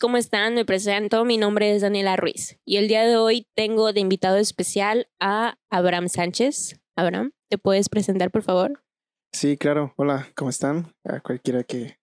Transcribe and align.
¿cómo 0.00 0.18
están? 0.18 0.54
Me 0.54 0.66
presento, 0.66 1.24
mi 1.24 1.38
nombre 1.38 1.74
es 1.74 1.80
Daniela 1.80 2.14
Ruiz 2.16 2.58
y 2.66 2.76
el 2.76 2.86
día 2.86 3.06
de 3.06 3.16
hoy 3.16 3.46
tengo 3.56 3.94
de 3.94 4.00
invitado 4.00 4.36
especial 4.36 5.08
a 5.18 5.58
Abraham 5.70 6.08
Sánchez. 6.08 6.78
Abraham, 6.96 7.32
¿te 7.48 7.56
puedes 7.56 7.88
presentar, 7.88 8.30
por 8.30 8.42
favor? 8.42 8.84
Sí, 9.32 9.56
claro. 9.56 9.94
Hola, 9.96 10.28
¿cómo 10.36 10.50
están? 10.50 10.92
A 11.04 11.20
cualquiera 11.20 11.64
que, 11.64 11.98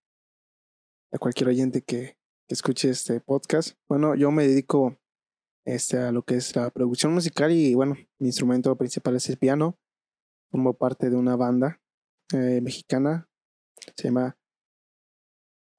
a 1.14 1.20
cualquier 1.20 1.50
oyente 1.50 1.84
que, 1.84 2.18
que 2.48 2.54
escuche 2.54 2.90
este 2.90 3.22
podcast. 3.22 3.78
Bueno, 3.88 4.16
yo 4.16 4.32
me 4.32 4.48
dedico 4.48 4.98
este, 5.64 5.98
a 5.98 6.12
lo 6.12 6.24
que 6.24 6.36
es 6.36 6.56
la 6.56 6.72
producción 6.72 7.14
musical 7.14 7.52
y 7.52 7.76
bueno, 7.76 7.96
mi 8.20 8.30
instrumento 8.30 8.76
principal 8.76 9.16
es 9.16 9.30
el 9.30 9.38
piano. 9.38 9.78
Formo 10.50 10.74
parte 10.74 11.12
de 11.12 11.16
una 11.16 11.36
banda 11.36 11.80
eh, 12.34 12.60
mexicana, 12.60 13.30
se 13.96 14.08
llama 14.08 14.36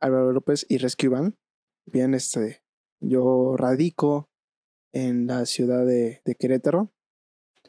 Álvaro 0.00 0.32
López 0.32 0.64
y 0.68 0.78
Rescue 0.78 1.08
Band. 1.08 1.34
Bien, 1.90 2.12
este, 2.14 2.62
yo 3.00 3.56
radico 3.56 4.28
en 4.92 5.26
la 5.26 5.46
ciudad 5.46 5.86
de, 5.86 6.20
Querétaro, 6.38 6.92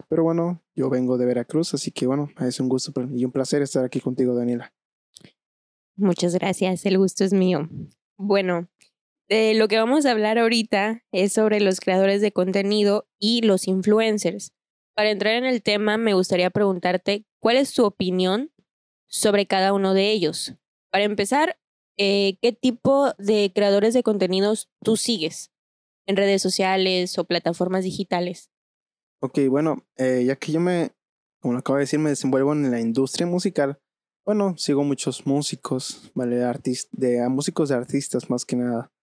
pero 0.09 0.23
bueno, 0.23 0.61
yo 0.75 0.89
vengo 0.89 1.17
de 1.17 1.25
Veracruz, 1.25 1.73
así 1.73 1.91
que 1.91 2.05
bueno, 2.05 2.29
es 2.41 2.59
un 2.59 2.67
gusto 2.67 2.91
y 3.13 3.23
un 3.23 3.31
placer 3.31 3.61
estar 3.61 3.85
aquí 3.85 4.01
contigo, 4.01 4.35
Daniela. 4.35 4.73
Muchas 5.95 6.33
gracias, 6.33 6.85
el 6.85 6.97
gusto 6.97 7.23
es 7.23 7.31
mío. 7.31 7.69
Bueno, 8.17 8.67
de 9.29 9.53
lo 9.53 9.67
que 9.69 9.77
vamos 9.77 10.05
a 10.05 10.11
hablar 10.11 10.38
ahorita 10.38 11.03
es 11.11 11.33
sobre 11.33 11.61
los 11.61 11.79
creadores 11.79 12.21
de 12.21 12.33
contenido 12.33 13.07
y 13.19 13.41
los 13.41 13.67
influencers. 13.67 14.53
Para 14.95 15.11
entrar 15.11 15.35
en 15.35 15.45
el 15.45 15.61
tema, 15.61 15.97
me 15.97 16.13
gustaría 16.13 16.49
preguntarte 16.49 17.25
cuál 17.39 17.55
es 17.55 17.73
tu 17.73 17.85
opinión 17.85 18.51
sobre 19.07 19.45
cada 19.45 19.71
uno 19.71 19.93
de 19.93 20.11
ellos. 20.11 20.55
Para 20.91 21.03
empezar, 21.03 21.58
eh, 21.99 22.38
¿qué 22.41 22.53
tipo 22.53 23.13
de 23.17 23.52
creadores 23.53 23.94
de 23.94 24.03
contenidos 24.03 24.70
tú 24.81 24.95
sigues 24.95 25.52
en 26.08 26.16
redes 26.16 26.41
sociales 26.41 27.20
o 27.20 27.25
plataformas 27.25 27.84
digitales? 27.84 28.50
Ok, 29.22 29.39
bueno, 29.50 29.86
eh, 29.97 30.23
ya 30.25 30.38
que 30.38 30.53
yo 30.53 30.61
me, 30.61 30.91
como 31.41 31.53
lo 31.53 31.59
acabo 31.59 31.75
de 31.75 31.83
decir, 31.83 32.00
me 32.00 32.09
desenvuelvo 32.09 32.53
en 32.53 32.72
la 32.72 32.80
industria 32.80 33.28
musical, 33.28 33.80
bueno, 34.25 34.56
sigo 34.58 34.83
muchos 34.83 35.28
músicos, 35.28 36.09
¿vale? 36.16 36.41
Artist 36.44 36.89
de, 36.94 37.22
a 37.22 37.28
músicos 37.28 37.67
de 37.67 37.75
artistas 37.75 38.30
más 38.30 38.45
que 38.45 38.56
nada. 38.56 38.94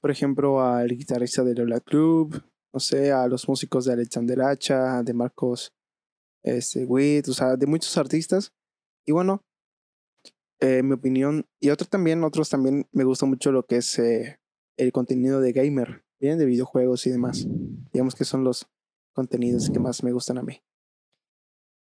Por 0.00 0.10
ejemplo, 0.10 0.60
al 0.60 0.88
guitarrista 0.88 1.44
de 1.44 1.54
Lola 1.54 1.78
Club, 1.78 2.42
no 2.72 2.80
sé, 2.80 3.12
a 3.12 3.28
los 3.28 3.48
músicos 3.48 3.84
de 3.84 3.92
Alexander 3.92 4.40
Hacha, 4.42 5.02
de 5.04 5.14
Marcos 5.14 5.72
este, 6.42 6.84
Witt, 6.84 7.28
o 7.28 7.34
sea, 7.34 7.54
de 7.54 7.66
muchos 7.66 7.96
artistas. 7.96 8.52
Y 9.06 9.12
bueno, 9.12 9.44
eh, 10.62 10.82
mi 10.84 10.92
opinión, 10.92 11.48
y 11.60 11.70
otros 11.70 11.90
también, 11.90 12.22
otros 12.22 12.48
también 12.48 12.88
me 12.92 13.02
gusta 13.02 13.26
mucho 13.26 13.50
lo 13.50 13.66
que 13.66 13.76
es 13.76 13.98
eh, 13.98 14.38
el 14.76 14.92
contenido 14.92 15.40
de 15.40 15.52
gamer, 15.52 16.04
bien, 16.20 16.38
de 16.38 16.46
videojuegos 16.46 17.04
y 17.06 17.10
demás. 17.10 17.46
Digamos 17.92 18.14
que 18.14 18.24
son 18.24 18.44
los 18.44 18.68
contenidos 19.12 19.70
que 19.70 19.80
más 19.80 20.04
me 20.04 20.12
gustan 20.12 20.38
a 20.38 20.42
mí. 20.42 20.62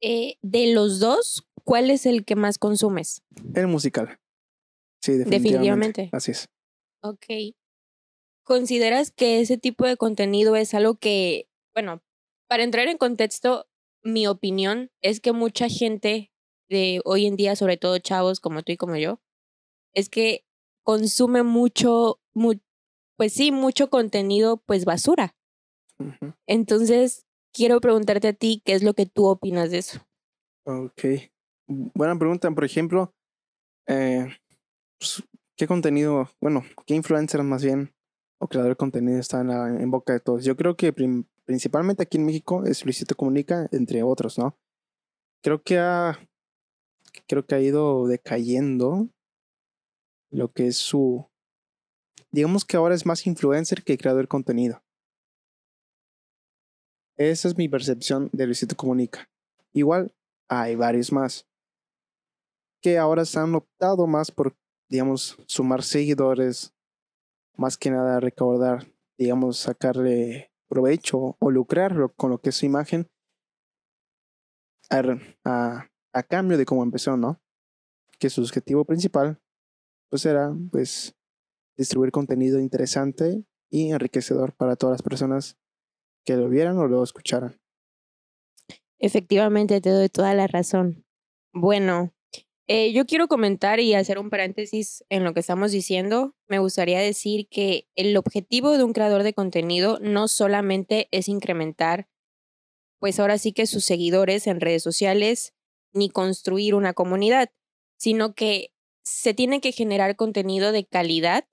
Eh, 0.02 0.36
de 0.42 0.74
los 0.74 1.00
dos, 1.00 1.48
¿cuál 1.64 1.90
es 1.90 2.06
el 2.06 2.26
que 2.26 2.36
más 2.36 2.58
consumes? 2.58 3.24
El 3.56 3.68
musical. 3.68 4.20
Sí, 5.02 5.14
definitivamente. 5.14 5.32
definitivamente. 5.32 6.10
Así 6.12 6.32
es. 6.32 6.50
Ok. 7.02 7.56
¿Consideras 8.44 9.12
que 9.12 9.40
ese 9.40 9.58
tipo 9.58 9.86
de 9.86 9.96
contenido 9.96 10.58
es 10.58 10.74
algo 10.74 10.96
que, 10.96 11.50
bueno, 11.74 12.04
para 12.50 12.64
entrar 12.64 12.90
en 12.90 12.98
contexto, 12.98 13.68
mi 14.04 14.28
opinión 14.28 14.92
es 15.02 15.22
que 15.22 15.32
mucha 15.32 15.70
gente 15.70 16.34
de 16.70 17.02
hoy 17.06 17.26
en 17.26 17.36
día, 17.36 17.56
sobre 17.56 17.78
todo 17.78 17.98
chavos 18.00 18.40
como 18.40 18.64
tú 18.64 18.72
y 18.72 18.78
como 18.78 18.96
yo, 18.98 19.20
es 19.94 20.10
que 20.10 20.46
consume 20.84 21.44
mucho, 21.44 22.20
pues 23.18 23.34
sí, 23.34 23.52
mucho 23.52 23.90
contenido, 23.90 24.58
pues 24.66 24.86
basura. 24.86 25.36
Entonces, 26.46 27.26
quiero 27.54 27.82
preguntarte 27.82 28.28
a 28.28 28.34
ti, 28.34 28.62
¿qué 28.64 28.74
es 28.74 28.84
lo 28.84 28.94
que 28.94 29.06
tú 29.06 29.26
opinas 29.26 29.72
de 29.72 29.80
eso? 29.80 30.00
Ok. 30.66 31.04
Buena 31.68 32.18
pregunta. 32.18 32.50
Por 32.52 32.64
ejemplo, 32.64 33.14
eh, 33.88 34.28
pues, 35.00 35.24
¿qué 35.56 35.68
contenido, 35.68 36.30
bueno, 36.40 36.64
qué 36.86 36.96
influencer 36.96 37.42
más 37.44 37.64
bien 37.64 37.94
o 38.40 38.48
creador 38.48 38.72
de 38.72 38.76
contenido 38.76 39.20
está 39.20 39.42
en, 39.42 39.48
la, 39.48 39.68
en 39.68 39.90
boca 39.90 40.14
de 40.14 40.20
todos? 40.20 40.46
Yo 40.46 40.56
creo 40.56 40.78
que 40.78 40.94
principalmente 41.46 42.04
aquí 42.04 42.18
en 42.18 42.26
México 42.26 42.64
es 42.66 42.86
Luisito 42.86 43.16
Comunica, 43.16 43.68
entre 43.72 44.04
otros, 44.04 44.38
¿no? 44.38 44.58
Creo 45.42 45.64
que 45.64 45.80
ha, 45.80 46.20
creo 47.28 47.46
que 47.46 47.56
ha 47.56 47.60
ido 47.60 48.08
decayendo 48.08 49.10
lo 50.30 50.52
que 50.52 50.68
es 50.68 50.78
su, 50.78 51.30
digamos 52.32 52.66
que 52.66 52.78
ahora 52.78 52.96
es 52.96 53.06
más 53.06 53.26
influencer 53.28 53.84
que 53.84 53.98
creador 53.98 54.24
de 54.24 54.28
contenido. 54.28 54.84
Esa 57.16 57.48
es 57.48 57.58
mi 57.58 57.68
percepción 57.68 58.30
de 58.32 58.46
Luisito 58.46 58.76
Comunica. 58.76 59.30
Igual 59.74 60.16
hay 60.50 60.76
varios 60.76 61.12
más 61.12 61.48
que 62.82 62.98
ahora 62.98 63.26
se 63.26 63.40
han 63.40 63.56
optado 63.56 64.08
más 64.08 64.32
por, 64.32 64.56
digamos, 64.90 65.38
sumar 65.48 65.84
seguidores, 65.84 66.74
más 67.56 67.78
que 67.78 67.90
nada 67.90 68.20
recaudar, 68.20 68.88
digamos, 69.18 69.58
sacarle 69.58 70.52
provecho 70.68 71.38
o 71.40 71.52
lucrar 71.52 72.14
con 72.16 72.30
lo 72.30 72.40
que 72.40 72.50
es 72.50 72.56
su 72.56 72.66
imagen 72.66 73.10
a, 74.90 75.02
a, 75.44 75.90
cambio 76.28 76.58
de 76.58 76.66
cómo 76.66 76.84
empezó, 76.84 77.18
¿no? 77.18 77.42
Que 78.20 78.30
su 78.30 78.42
objetivo 78.42 78.86
principal 78.86 79.40
pues 80.10 80.26
era 80.26 80.54
pues 80.72 81.16
distribuir 81.78 82.12
contenido 82.12 82.60
interesante 82.60 83.44
y 83.70 83.92
enriquecedor 83.92 84.56
para 84.56 84.76
todas 84.76 84.96
las 84.96 85.02
personas 85.02 85.58
que 86.26 86.36
lo 86.36 86.50
vieran 86.50 86.78
o 86.78 86.88
lo 86.88 87.04
escucharan. 87.04 87.60
Efectivamente, 89.00 89.80
te 89.80 89.90
doy 89.92 90.10
toda 90.10 90.34
la 90.34 90.48
razón. 90.48 91.06
Bueno, 91.54 92.14
eh, 92.68 92.92
yo 92.92 93.06
quiero 93.06 93.28
comentar 93.28 93.80
y 93.80 93.94
hacer 93.94 94.20
un 94.20 94.30
paréntesis 94.30 95.06
en 95.10 95.24
lo 95.24 95.34
que 95.34 95.40
estamos 95.40 95.72
diciendo. 95.72 96.36
Me 96.48 96.60
gustaría 96.60 97.00
decir 97.00 97.48
que 97.50 97.88
el 97.96 98.18
objetivo 98.18 98.78
de 98.78 98.84
un 98.84 98.94
creador 98.94 99.24
de 99.24 99.34
contenido 99.34 100.00
no 100.02 100.28
solamente 100.28 101.08
es 101.12 101.30
incrementar, 101.30 102.10
pues 103.00 103.20
ahora 103.20 103.38
sí 103.38 103.54
que 103.54 103.68
sus 103.68 103.86
seguidores 103.86 104.48
en 104.48 104.60
redes 104.60 104.84
sociales, 104.84 105.54
ni 105.94 106.10
construir 106.10 106.76
una 106.76 106.94
comunidad, 106.94 107.50
sino 107.98 108.34
que 108.34 108.72
se 109.04 109.34
tiene 109.34 109.62
que 109.62 109.72
generar 109.72 110.16
contenido 110.16 110.72
de 110.72 110.86
calidad 110.86 111.46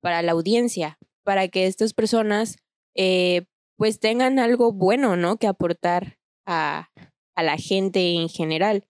para 0.00 0.22
la 0.22 0.32
audiencia, 0.32 0.98
para 1.24 1.48
que 1.48 1.66
estas 1.66 1.94
personas 1.94 2.56
eh, 2.94 3.46
pues 3.76 4.00
tengan 4.00 4.38
algo 4.38 4.72
bueno, 4.72 5.16
¿no? 5.16 5.36
Que 5.36 5.46
aportar 5.46 6.18
a, 6.46 6.90
a 7.34 7.42
la 7.42 7.56
gente 7.56 8.14
en 8.14 8.28
general. 8.28 8.86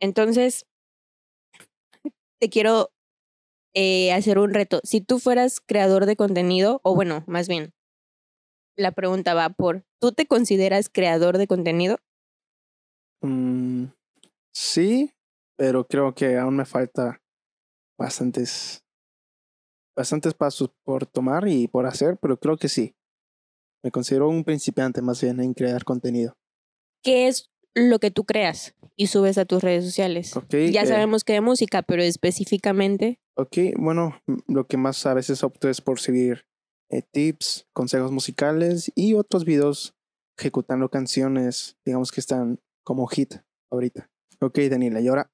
Entonces, 0.00 0.66
te 2.38 2.50
quiero 2.50 2.90
eh, 3.74 4.12
hacer 4.12 4.38
un 4.38 4.54
reto. 4.54 4.80
Si 4.84 5.00
tú 5.00 5.18
fueras 5.18 5.60
creador 5.60 6.06
de 6.06 6.16
contenido, 6.16 6.80
o 6.82 6.94
bueno, 6.94 7.24
más 7.26 7.48
bien, 7.48 7.74
la 8.76 8.92
pregunta 8.92 9.34
va 9.34 9.50
por, 9.50 9.84
¿tú 10.00 10.12
te 10.12 10.26
consideras 10.26 10.88
creador 10.90 11.38
de 11.38 11.46
contenido? 11.46 11.98
Mm, 13.22 13.86
sí, 14.56 15.12
pero 15.58 15.86
creo 15.86 16.14
que 16.14 16.38
aún 16.38 16.56
me 16.56 16.64
falta 16.64 17.20
bastantes, 17.98 18.82
bastantes 19.94 20.32
pasos 20.32 20.70
por 20.82 21.04
tomar 21.04 21.46
y 21.46 21.68
por 21.68 21.84
hacer, 21.84 22.16
pero 22.20 22.38
creo 22.38 22.56
que 22.56 22.68
sí. 22.68 22.96
Me 23.84 23.90
considero 23.90 24.28
un 24.28 24.44
principiante 24.44 25.02
más 25.02 25.20
bien 25.20 25.40
en 25.40 25.52
crear 25.52 25.84
contenido. 25.84 26.36
¿Qué 27.02 27.28
es 27.28 27.50
lo 27.74 27.98
que 27.98 28.10
tú 28.10 28.24
creas 28.24 28.74
y 28.96 29.08
subes 29.08 29.36
a 29.36 29.44
tus 29.44 29.62
redes 29.62 29.84
sociales? 29.84 30.32
ya 30.50 30.82
eh 30.82 30.86
sabemos 30.86 31.22
que 31.22 31.34
de 31.34 31.42
música, 31.42 31.82
pero 31.82 32.02
específicamente. 32.02 33.20
Ok, 33.36 33.58
bueno, 33.76 34.18
lo 34.48 34.66
que 34.66 34.78
más 34.78 35.04
a 35.04 35.12
veces 35.12 35.44
opto 35.44 35.68
es 35.68 35.82
por 35.82 36.00
seguir 36.00 36.46
eh, 36.88 37.02
tips, 37.02 37.68
consejos 37.74 38.10
musicales 38.10 38.90
y 38.94 39.12
otros 39.12 39.44
videos 39.44 39.94
ejecutando 40.38 40.88
canciones, 40.88 41.76
digamos 41.84 42.10
que 42.10 42.20
están 42.20 42.58
como 42.82 43.06
hit 43.06 43.34
ahorita. 43.70 44.10
Ok, 44.40 44.58
Daniela, 44.70 45.00
y 45.00 45.08
ahora 45.08 45.30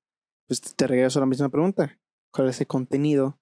pues 0.46 0.60
te 0.60 0.86
regreso 0.86 1.18
a 1.18 1.22
la 1.22 1.26
misma 1.26 1.48
pregunta. 1.48 1.98
¿Cuál 2.32 2.48
es 2.48 2.60
el 2.60 2.66
contenido? 2.66 3.38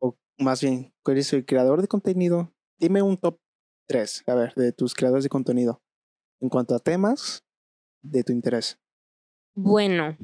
O 0.00 0.16
más 0.38 0.60
bien, 0.60 0.92
¿cuál 1.02 1.18
es 1.18 1.32
el 1.32 1.44
creador 1.44 1.82
de 1.82 1.88
contenido? 1.88 2.52
Dime 2.78 3.02
un 3.02 3.16
top 3.16 3.38
Tres, 3.86 4.24
a 4.26 4.34
ver, 4.34 4.52
de 4.54 4.72
tus 4.72 4.94
creadores 4.94 5.22
de 5.22 5.30
contenido. 5.30 5.80
En 6.40 6.48
cuanto 6.48 6.74
a 6.74 6.80
temas 6.80 7.44
de 8.02 8.24
tu 8.24 8.32
interés. 8.32 8.78
Bueno, 9.54 10.16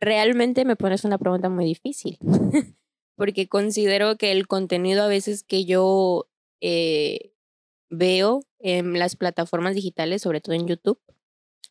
realmente 0.00 0.64
me 0.64 0.74
pones 0.74 1.04
una 1.04 1.18
pregunta 1.18 1.48
muy 1.50 1.64
difícil, 1.64 2.18
porque 3.16 3.46
considero 3.46 4.16
que 4.16 4.32
el 4.32 4.48
contenido 4.48 5.02
a 5.02 5.08
veces 5.08 5.44
que 5.44 5.64
yo 5.64 6.28
eh, 6.60 7.34
veo 7.90 8.40
en 8.58 8.98
las 8.98 9.16
plataformas 9.16 9.74
digitales, 9.74 10.22
sobre 10.22 10.40
todo 10.40 10.54
en 10.54 10.66
YouTube, 10.66 11.00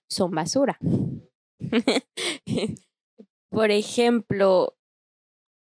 son 0.07 0.31
basura. 0.31 0.78
Por 3.50 3.71
ejemplo, 3.71 4.77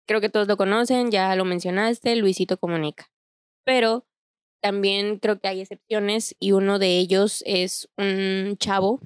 creo 0.07 0.21
que 0.21 0.29
todos 0.29 0.47
lo 0.47 0.57
conocen, 0.57 1.11
ya 1.11 1.35
lo 1.35 1.45
mencionaste, 1.45 2.15
Luisito 2.15 2.57
Comunica. 2.57 3.11
pero 3.65 4.07
también 4.61 5.19
creo 5.19 5.39
que 5.39 5.47
hay 5.49 5.61
excepciones 5.61 6.35
y 6.39 6.53
uno 6.53 6.79
de 6.79 6.99
ellos 6.99 7.43
es 7.47 7.89
un 7.97 8.57
chavo 8.57 9.01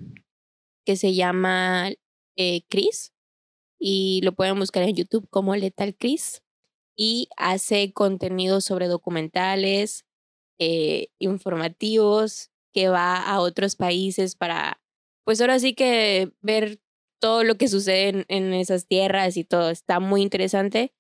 que 0.86 0.96
se 0.98 1.14
llama 1.16 1.92
eh, 2.38 2.64
Chris 2.70 3.14
y 3.80 4.22
lo 4.24 4.34
pueden 4.34 4.60
buscar 4.60 4.84
en 4.84 4.96
YouTube 4.96 5.28
como 5.30 5.56
Lethal 5.56 5.96
Chris 5.98 6.44
y 6.98 7.30
hace 7.38 7.94
contenido 7.94 8.62
sobre 8.62 8.88
documentales, 8.88 10.06
eh, 10.60 11.10
informativos, 11.20 12.52
que 12.74 12.90
va 12.90 13.18
a 13.18 13.40
otros 13.42 13.76
países 13.76 14.36
para, 14.36 14.81
pues 15.24 15.42
ahora 15.42 15.60
sí 15.60 15.74
que 15.74 16.32
ver 16.42 16.80
todo 17.20 17.44
lo 17.44 17.56
que 17.56 17.68
sucede 17.68 18.26
en, 18.28 18.54
esas 18.54 18.88
tierras 18.88 19.38
y 19.38 19.44
todo. 19.44 19.70
Está 19.70 20.00
muy 20.00 20.22
interesante. 20.22 20.94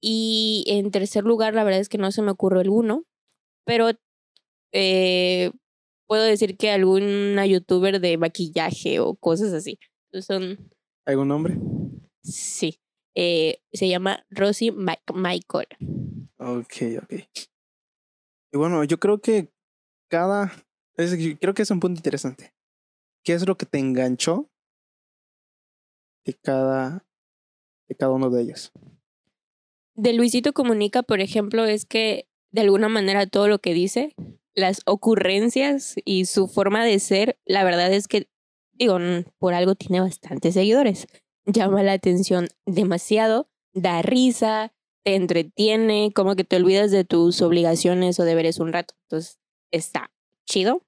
Y 0.00 0.64
en 0.68 0.90
tercer 0.90 1.24
lugar, 1.24 1.54
la 1.54 1.64
verdad 1.64 1.80
es 1.80 1.88
que 1.88 1.98
no 1.98 2.12
se 2.12 2.22
me 2.22 2.30
ocurre 2.30 2.60
alguno, 2.60 3.04
pero 3.64 3.90
eh, 4.72 5.52
puedo 6.06 6.24
decir 6.24 6.56
que 6.56 6.70
alguna 6.70 7.46
youtuber 7.46 8.00
de 8.00 8.16
maquillaje 8.16 9.00
o 9.00 9.14
cosas 9.14 9.52
así. 9.52 9.78
Son... 10.20 10.70
¿Algún 11.04 11.28
nombre? 11.28 11.58
Sí. 12.22 12.80
Eh, 13.14 13.62
se 13.72 13.88
llama 13.88 14.26
Rosie 14.30 14.72
Michael. 14.72 15.68
Ok, 16.38 16.74
ok. 17.02 17.12
Y 18.52 18.58
bueno, 18.58 18.84
yo 18.84 18.98
creo 18.98 19.20
que 19.20 19.52
cada. 20.08 20.52
creo 21.40 21.54
que 21.54 21.62
es 21.62 21.70
un 21.70 21.80
punto 21.80 21.98
interesante. 21.98 22.55
¿Qué 23.26 23.34
es 23.34 23.46
lo 23.46 23.58
que 23.58 23.66
te 23.66 23.78
enganchó 23.78 24.48
de 26.24 26.32
cada, 26.32 27.04
de 27.88 27.94
cada 27.96 28.12
uno 28.12 28.30
de 28.30 28.42
ellos? 28.42 28.72
De 29.96 30.12
Luisito 30.12 30.52
Comunica, 30.52 31.02
por 31.02 31.20
ejemplo, 31.20 31.64
es 31.64 31.84
que 31.84 32.28
de 32.52 32.60
alguna 32.62 32.88
manera 32.88 33.26
todo 33.26 33.48
lo 33.48 33.58
que 33.58 33.74
dice, 33.74 34.14
las 34.54 34.80
ocurrencias 34.86 35.96
y 36.04 36.26
su 36.26 36.46
forma 36.46 36.84
de 36.84 36.98
ser, 37.00 37.38
la 37.44 37.64
verdad 37.64 37.92
es 37.92 38.08
que, 38.08 38.28
digo, 38.72 38.98
por 39.38 39.54
algo 39.54 39.74
tiene 39.74 40.00
bastantes 40.00 40.54
seguidores 40.54 41.06
llama 41.46 41.82
la 41.82 41.92
atención 41.92 42.48
demasiado, 42.66 43.48
da 43.72 44.02
risa, 44.02 44.72
te 45.04 45.14
entretiene, 45.14 46.12
como 46.14 46.34
que 46.34 46.44
te 46.44 46.56
olvidas 46.56 46.90
de 46.90 47.04
tus 47.04 47.40
obligaciones 47.40 48.18
o 48.18 48.24
deberes 48.24 48.58
un 48.58 48.72
rato. 48.72 48.94
Entonces, 49.02 49.38
está 49.70 50.12
chido. 50.44 50.85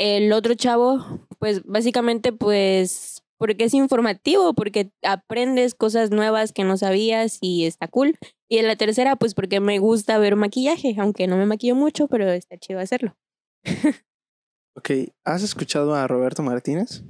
El 0.00 0.32
otro 0.32 0.54
chavo, 0.54 1.28
pues 1.38 1.62
básicamente, 1.66 2.32
pues, 2.32 3.22
porque 3.36 3.64
es 3.64 3.74
informativo, 3.74 4.54
porque 4.54 4.90
aprendes 5.02 5.74
cosas 5.74 6.10
nuevas 6.10 6.52
que 6.52 6.64
no 6.64 6.78
sabías 6.78 7.36
y 7.42 7.66
está 7.66 7.86
cool. 7.86 8.16
Y 8.48 8.56
en 8.56 8.66
la 8.66 8.76
tercera, 8.76 9.16
pues 9.16 9.34
porque 9.34 9.60
me 9.60 9.78
gusta 9.78 10.16
ver 10.16 10.36
maquillaje, 10.36 10.96
aunque 10.98 11.26
no 11.26 11.36
me 11.36 11.44
maquillo 11.44 11.74
mucho, 11.74 12.08
pero 12.08 12.30
está 12.30 12.56
chido 12.56 12.80
hacerlo. 12.80 13.14
ok, 14.74 14.90
¿has 15.26 15.42
escuchado 15.42 15.94
a 15.94 16.08
Roberto 16.08 16.42
Martínez? 16.42 17.04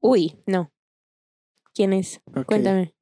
Uy, 0.00 0.36
no. 0.44 0.72
¿Quién 1.72 1.92
es? 1.92 2.20
Cuéntame. 2.44 2.92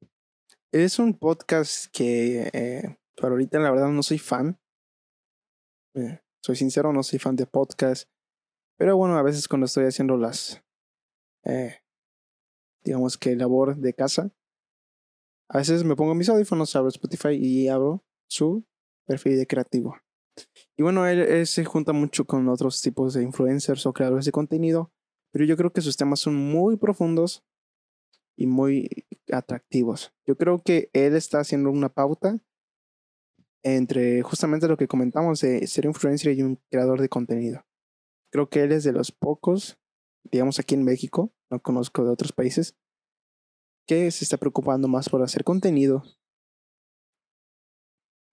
Es 0.71 0.99
un 0.99 1.17
podcast 1.17 1.87
que 1.91 2.47
eh, 2.53 2.95
ahorita 3.19 3.57
la 3.57 3.71
verdad 3.71 3.89
no 3.89 4.03
soy 4.03 4.19
fan. 4.19 4.59
Eh, 5.95 6.19
soy 6.43 6.55
sincero, 6.55 6.93
no 6.93 7.01
soy 7.01 7.17
fan 7.17 7.35
de 7.35 7.47
podcast. 7.47 8.07
Pero 8.81 8.97
bueno, 8.97 9.15
a 9.15 9.21
veces 9.21 9.47
cuando 9.47 9.65
estoy 9.65 9.85
haciendo 9.85 10.17
las, 10.17 10.59
eh, 11.43 11.83
digamos 12.83 13.15
que 13.15 13.35
labor 13.35 13.77
de 13.77 13.93
casa, 13.93 14.31
a 15.49 15.59
veces 15.59 15.83
me 15.83 15.95
pongo 15.95 16.15
mis 16.15 16.29
audífonos, 16.29 16.75
abro 16.75 16.89
Spotify 16.89 17.37
y 17.39 17.67
abro 17.67 18.03
su 18.27 18.65
perfil 19.05 19.37
de 19.37 19.45
creativo. 19.45 19.97
Y 20.75 20.81
bueno, 20.81 21.05
él, 21.05 21.45
se 21.45 21.63
junta 21.63 21.93
mucho 21.93 22.25
con 22.25 22.49
otros 22.49 22.81
tipos 22.81 23.13
de 23.13 23.21
influencers 23.21 23.85
o 23.85 23.93
creadores 23.93 24.25
de 24.25 24.31
contenido, 24.31 24.91
pero 25.31 25.45
yo 25.45 25.55
creo 25.57 25.71
que 25.71 25.81
sus 25.81 25.95
temas 25.95 26.19
son 26.19 26.33
muy 26.33 26.75
profundos 26.75 27.45
y 28.35 28.47
muy 28.47 28.89
atractivos. 29.31 30.11
Yo 30.25 30.37
creo 30.37 30.57
que 30.57 30.89
él 30.93 31.15
está 31.15 31.39
haciendo 31.39 31.69
una 31.69 31.89
pauta 31.89 32.39
entre 33.61 34.23
justamente 34.23 34.67
lo 34.67 34.75
que 34.75 34.87
comentamos 34.87 35.41
de 35.41 35.67
ser 35.67 35.85
influencer 35.85 36.35
y 36.35 36.41
un 36.41 36.59
creador 36.71 36.99
de 36.99 37.09
contenido. 37.09 37.63
Creo 38.31 38.49
que 38.49 38.63
él 38.63 38.71
es 38.71 38.83
de 38.83 38.93
los 38.93 39.11
pocos, 39.11 39.77
digamos 40.23 40.59
aquí 40.59 40.75
en 40.75 40.83
México, 40.83 41.33
no 41.49 41.61
conozco 41.61 42.03
de 42.03 42.11
otros 42.11 42.31
países, 42.31 42.75
que 43.87 44.09
se 44.11 44.23
está 44.23 44.37
preocupando 44.37 44.87
más 44.87 45.09
por 45.09 45.21
hacer 45.21 45.43
contenido 45.43 46.03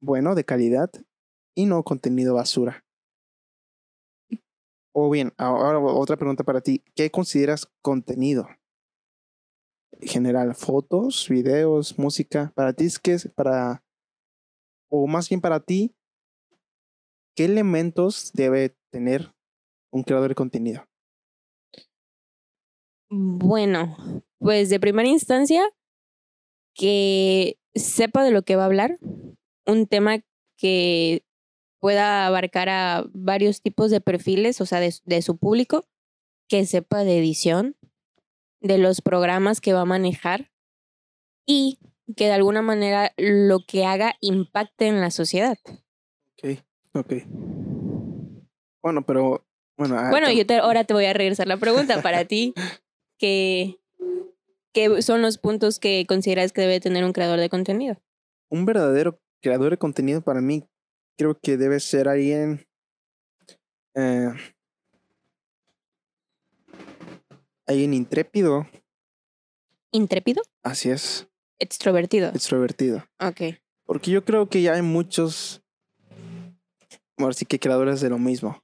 bueno, 0.00 0.36
de 0.36 0.44
calidad, 0.44 0.90
y 1.56 1.66
no 1.66 1.82
contenido 1.82 2.34
basura. 2.34 2.84
O 4.94 5.10
bien, 5.10 5.32
ahora 5.36 5.80
otra 5.80 6.16
pregunta 6.16 6.44
para 6.44 6.60
ti. 6.60 6.84
¿Qué 6.94 7.10
consideras 7.10 7.66
contenido? 7.82 8.46
general, 10.00 10.54
fotos, 10.54 11.28
videos, 11.28 11.98
música. 11.98 12.52
Para 12.54 12.72
ti 12.72 12.84
es 12.84 12.98
que 12.98 13.14
es 13.14 13.28
para, 13.34 13.82
o 14.88 15.06
más 15.06 15.28
bien 15.28 15.40
para 15.40 15.60
ti, 15.60 15.94
¿qué 17.34 17.46
elementos 17.46 18.30
debe 18.32 18.76
tener 18.90 19.34
un 19.90 20.02
creador 20.02 20.28
de 20.30 20.34
contenido? 20.34 20.84
Bueno, 23.10 23.96
pues 24.38 24.68
de 24.68 24.80
primera 24.80 25.08
instancia, 25.08 25.62
que 26.74 27.58
sepa 27.74 28.22
de 28.24 28.30
lo 28.30 28.42
que 28.42 28.56
va 28.56 28.62
a 28.62 28.66
hablar, 28.66 28.98
un 29.66 29.86
tema 29.86 30.18
que 30.56 31.24
pueda 31.80 32.26
abarcar 32.26 32.68
a 32.68 33.06
varios 33.12 33.62
tipos 33.62 33.90
de 33.90 34.00
perfiles, 34.00 34.60
o 34.60 34.66
sea, 34.66 34.80
de, 34.80 34.94
de 35.04 35.22
su 35.22 35.38
público, 35.38 35.86
que 36.48 36.66
sepa 36.66 37.04
de 37.04 37.18
edición, 37.18 37.76
de 38.60 38.78
los 38.78 39.00
programas 39.00 39.60
que 39.60 39.72
va 39.72 39.82
a 39.82 39.86
manejar 39.86 40.50
y 41.46 41.78
que 42.16 42.26
de 42.26 42.32
alguna 42.32 42.62
manera 42.62 43.12
lo 43.16 43.60
que 43.66 43.84
haga 43.84 44.14
impacte 44.20 44.86
en 44.86 45.00
la 45.00 45.10
sociedad. 45.10 45.58
Ok, 46.32 46.58
ok. 46.94 47.12
Bueno, 48.82 49.04
pero... 49.06 49.47
Bueno, 49.78 49.96
ah, 49.96 50.10
bueno 50.10 50.30
yo 50.32 50.44
ahora 50.60 50.82
te 50.84 50.92
voy 50.92 51.04
a 51.04 51.12
regresar 51.12 51.46
la 51.46 51.56
pregunta 51.56 52.02
para 52.02 52.24
ti. 52.24 52.52
¿Qué, 53.18 53.78
¿Qué 54.74 55.02
son 55.02 55.22
los 55.22 55.38
puntos 55.38 55.78
que 55.78 56.04
consideras 56.06 56.52
que 56.52 56.60
debe 56.60 56.80
tener 56.80 57.04
un 57.04 57.12
creador 57.12 57.38
de 57.38 57.48
contenido? 57.48 57.96
Un 58.50 58.66
verdadero 58.66 59.20
creador 59.40 59.70
de 59.70 59.78
contenido 59.78 60.20
para 60.20 60.40
mí 60.40 60.64
creo 61.16 61.38
que 61.38 61.56
debe 61.56 61.80
ser 61.80 62.08
alguien... 62.08 62.66
Eh, 63.94 64.32
alguien 67.66 67.94
intrépido. 67.94 68.66
¿Intrépido? 69.90 70.42
Así 70.62 70.90
es. 70.90 71.28
Extrovertido. 71.58 72.28
Extrovertido. 72.28 73.04
Ok. 73.20 73.58
Porque 73.84 74.10
yo 74.10 74.24
creo 74.24 74.48
que 74.48 74.62
ya 74.62 74.74
hay 74.74 74.82
muchos, 74.82 75.62
bueno, 77.16 77.32
sí 77.32 77.46
que 77.46 77.58
creadores 77.58 78.00
de 78.00 78.10
lo 78.10 78.18
mismo. 78.18 78.62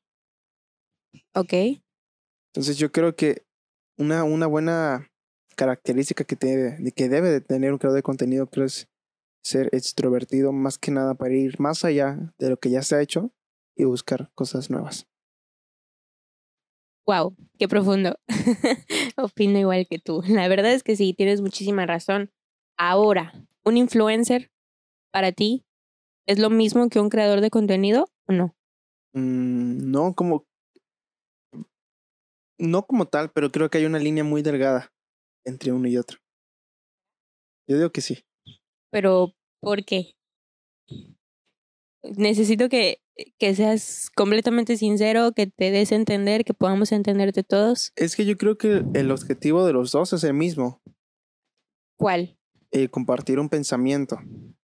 Ok. 1.35 1.53
Entonces 2.53 2.77
yo 2.79 2.93
creo 2.93 3.17
que 3.17 3.45
una, 3.99 4.25
una 4.25 4.47
buena 4.47 5.11
característica 5.57 6.25
que, 6.25 6.37
de 6.37 6.93
que 6.93 7.09
debe 7.09 7.31
de 7.31 7.41
tener 7.41 7.73
un 7.73 7.79
creador 7.79 7.97
de 7.97 8.03
contenido 8.03 8.47
creo 8.47 8.67
es 8.67 8.89
ser 9.43 9.69
extrovertido 9.73 10.53
más 10.53 10.79
que 10.79 10.91
nada 10.91 11.15
para 11.15 11.35
ir 11.35 11.61
más 11.61 11.85
allá 11.85 12.33
de 12.39 12.51
lo 12.51 12.57
que 12.57 12.71
ya 12.71 12.83
se 12.83 12.97
ha 12.97 13.03
hecho 13.03 13.33
y 13.77 13.85
buscar 13.85 14.31
cosas 14.35 14.71
nuevas. 14.71 15.07
Wow, 17.07 17.37
qué 17.59 17.69
profundo. 17.69 18.19
Opino 19.17 19.59
igual 19.59 19.87
que 19.89 19.99
tú. 19.99 20.23
La 20.27 20.49
verdad 20.49 20.73
es 20.73 20.83
que 20.83 20.97
sí, 20.97 21.13
tienes 21.13 21.43
muchísima 21.43 21.85
razón. 21.85 22.31
Ahora, 22.79 23.47
¿un 23.63 23.77
influencer 23.77 24.51
para 25.13 25.33
ti 25.33 25.67
es 26.27 26.39
lo 26.39 26.49
mismo 26.49 26.89
que 26.89 27.01
un 27.01 27.11
creador 27.11 27.43
de 27.43 27.51
contenido 27.51 28.09
o 28.27 28.33
no? 28.33 28.57
Mm, 29.13 29.91
no, 29.91 30.15
como... 30.15 30.47
No 32.59 32.87
como 32.87 33.07
tal, 33.07 33.31
pero 33.33 33.51
creo 33.51 33.69
que 33.71 33.79
hay 33.79 33.87
una 33.87 33.99
línea 33.99 34.25
muy 34.25 34.43
delgada 34.43 34.93
entre 35.45 35.73
uno 35.73 35.89
y 35.89 35.97
otro. 35.97 36.19
Yo 37.69 37.77
digo 37.77 37.91
que 37.91 38.01
sí. 38.01 38.25
Pero, 38.91 39.35
¿por 39.61 39.85
qué? 39.85 40.15
Necesito 42.03 42.69
que 42.69 43.05
que 43.39 43.55
seas 43.55 44.11
completamente 44.15 44.77
sincero, 44.77 45.33
que 45.33 45.47
te 45.47 45.71
des 45.71 45.93
a 45.93 45.97
entender, 45.97 46.45
que 46.45 46.55
podamos 46.55 46.93
entenderte 46.93 47.43
todos. 47.43 47.93
Es 47.97 48.17
que 48.17 48.25
yo 48.25 48.37
creo 48.37 48.59
que 48.59 48.85
el 48.95 49.11
objetivo 49.11 49.65
de 49.65 49.73
los 49.73 49.93
dos 49.93 50.13
es 50.13 50.25
el 50.25 50.35
mismo. 50.35 50.83
¿Cuál? 51.97 52.37
El 52.71 52.91
compartir 52.91 53.39
un 53.39 53.49
pensamiento. 53.49 54.19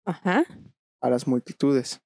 Ajá. 0.06 0.46
A 1.02 1.10
las 1.10 1.28
multitudes. 1.28 2.02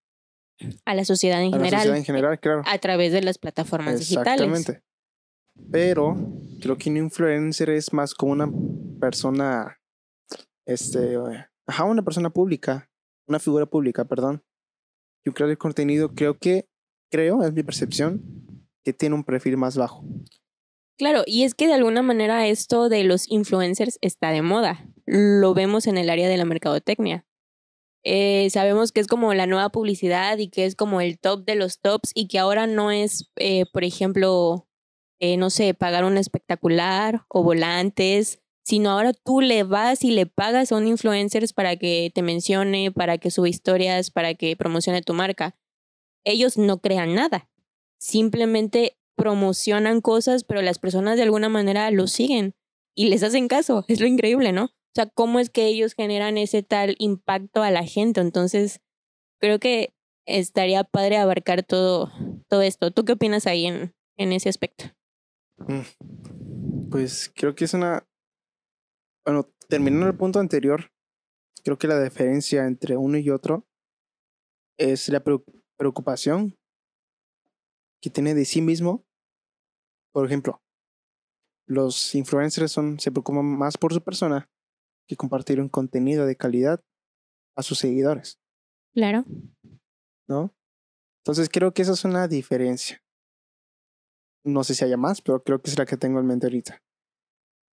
A 0.85 0.95
la 0.95 1.05
sociedad 1.05 1.41
en 1.41 1.51
general. 1.51 1.67
A 1.67 1.71
la 1.71 1.77
sociedad 1.77 1.97
en 1.97 2.05
general, 2.05 2.39
claro. 2.39 2.63
A 2.65 2.77
través 2.79 3.11
de 3.11 3.21
las 3.21 3.37
plataformas 3.37 3.99
digitales. 3.99 4.41
Exactamente. 4.41 4.83
Pero 5.71 6.15
creo 6.61 6.77
que 6.77 6.89
un 6.89 6.97
influencer 6.97 7.69
es 7.69 7.93
más 7.93 8.13
como 8.13 8.31
una 8.31 8.49
persona, 8.99 9.79
este, 10.65 11.17
ajá, 11.65 11.83
una 11.85 12.03
persona 12.03 12.29
pública, 12.29 12.89
una 13.27 13.39
figura 13.39 13.65
pública, 13.65 14.05
perdón, 14.05 14.43
yo 15.25 15.33
creo 15.33 15.49
el 15.49 15.57
contenido 15.57 16.13
creo 16.13 16.37
que 16.37 16.67
creo, 17.09 17.43
es 17.43 17.53
mi 17.53 17.63
percepción, 17.63 18.23
que 18.83 18.91
tiene 18.91 19.15
un 19.15 19.23
perfil 19.23 19.55
más 19.55 19.77
bajo. 19.77 20.03
Claro, 20.97 21.23
y 21.25 21.43
es 21.43 21.53
que 21.53 21.67
de 21.67 21.73
alguna 21.73 22.01
manera 22.01 22.47
esto 22.47 22.89
de 22.89 23.03
los 23.03 23.29
influencers 23.29 23.97
está 24.01 24.31
de 24.31 24.41
moda. 24.41 24.89
Lo 25.05 25.53
vemos 25.53 25.87
en 25.87 25.97
el 25.97 26.09
área 26.09 26.27
de 26.27 26.37
la 26.37 26.45
mercadotecnia. 26.45 27.25
Eh, 28.03 28.49
sabemos 28.49 28.91
que 28.91 28.99
es 28.99 29.07
como 29.07 29.33
la 29.33 29.47
nueva 29.47 29.69
publicidad 29.69 30.37
y 30.37 30.49
que 30.49 30.65
es 30.65 30.75
como 30.75 31.01
el 31.01 31.19
top 31.19 31.45
de 31.45 31.55
los 31.55 31.79
tops 31.79 32.11
y 32.13 32.27
que 32.27 32.39
ahora 32.39 32.67
no 32.67 32.91
es, 32.91 33.31
eh, 33.37 33.65
por 33.71 33.83
ejemplo, 33.83 34.67
eh, 35.23 35.37
no 35.37 35.49
sé, 35.49 35.73
pagar 35.73 36.03
un 36.03 36.17
espectacular 36.17 37.23
o 37.29 37.43
volantes, 37.43 38.41
sino 38.65 38.89
ahora 38.89 39.13
tú 39.13 39.39
le 39.39 39.63
vas 39.63 40.03
y 40.03 40.11
le 40.11 40.25
pagas 40.25 40.73
a 40.73 40.75
un 40.75 40.85
influencer 40.85 41.45
para 41.55 41.77
que 41.77 42.11
te 42.13 42.21
mencione, 42.21 42.91
para 42.91 43.17
que 43.17 43.31
suba 43.31 43.47
historias, 43.47 44.11
para 44.11 44.33
que 44.33 44.57
promocione 44.57 45.01
tu 45.01 45.13
marca. 45.13 45.55
Ellos 46.25 46.57
no 46.57 46.79
crean 46.81 47.15
nada, 47.15 47.49
simplemente 47.99 48.97
promocionan 49.15 50.01
cosas, 50.01 50.43
pero 50.43 50.61
las 50.61 50.77
personas 50.77 51.15
de 51.15 51.23
alguna 51.23 51.47
manera 51.47 51.89
lo 51.89 52.07
siguen 52.07 52.53
y 52.93 53.07
les 53.07 53.23
hacen 53.23 53.47
caso. 53.47 53.85
Es 53.87 54.01
lo 54.01 54.07
increíble, 54.07 54.51
¿no? 54.51 54.65
O 54.65 54.93
sea, 54.93 55.05
¿cómo 55.05 55.39
es 55.39 55.49
que 55.49 55.67
ellos 55.67 55.93
generan 55.93 56.37
ese 56.37 56.63
tal 56.63 56.97
impacto 56.99 57.63
a 57.63 57.71
la 57.71 57.85
gente? 57.85 58.19
Entonces, 58.19 58.81
creo 59.39 59.57
que 59.57 59.93
estaría 60.25 60.83
padre 60.83 61.15
abarcar 61.15 61.63
todo, 61.63 62.11
todo 62.49 62.61
esto. 62.61 62.91
¿Tú 62.91 63.05
qué 63.05 63.13
opinas 63.13 63.47
ahí 63.47 63.67
en, 63.67 63.95
en 64.17 64.33
ese 64.33 64.49
aspecto? 64.49 64.93
Mm, 65.57 66.89
pues 66.89 67.31
creo 67.35 67.55
que 67.55 67.65
es 67.65 67.73
una... 67.73 68.07
Bueno, 69.25 69.49
terminando 69.69 70.07
el 70.07 70.17
punto 70.17 70.39
anterior, 70.39 70.91
creo 71.63 71.77
que 71.77 71.87
la 71.87 72.01
diferencia 72.01 72.65
entre 72.65 72.97
uno 72.97 73.17
y 73.17 73.29
otro 73.29 73.65
es 74.77 75.09
la 75.09 75.23
preocupación 75.77 76.57
que 78.01 78.09
tiene 78.09 78.33
de 78.33 78.45
sí 78.45 78.61
mismo. 78.61 79.05
Por 80.11 80.25
ejemplo, 80.25 80.61
los 81.67 82.13
influencers 82.15 82.71
son, 82.71 82.99
se 82.99 83.11
preocupan 83.11 83.45
más 83.45 83.77
por 83.77 83.93
su 83.93 84.01
persona 84.01 84.49
que 85.07 85.15
compartir 85.15 85.59
un 85.59 85.69
contenido 85.69 86.25
de 86.25 86.35
calidad 86.35 86.83
a 87.55 87.63
sus 87.63 87.79
seguidores. 87.79 88.39
Claro. 88.93 89.25
¿No? 90.27 90.53
Entonces 91.21 91.49
creo 91.49 91.73
que 91.73 91.81
esa 91.81 91.93
es 91.93 92.05
una 92.05 92.27
diferencia. 92.27 93.02
No 94.43 94.63
sé 94.63 94.75
si 94.75 94.83
haya 94.83 94.97
más, 94.97 95.21
pero 95.21 95.43
creo 95.43 95.61
que 95.61 95.69
es 95.69 95.77
la 95.77 95.85
que 95.85 95.97
tengo 95.97 96.19
en 96.19 96.27
mente 96.27 96.47
ahorita. 96.47 96.81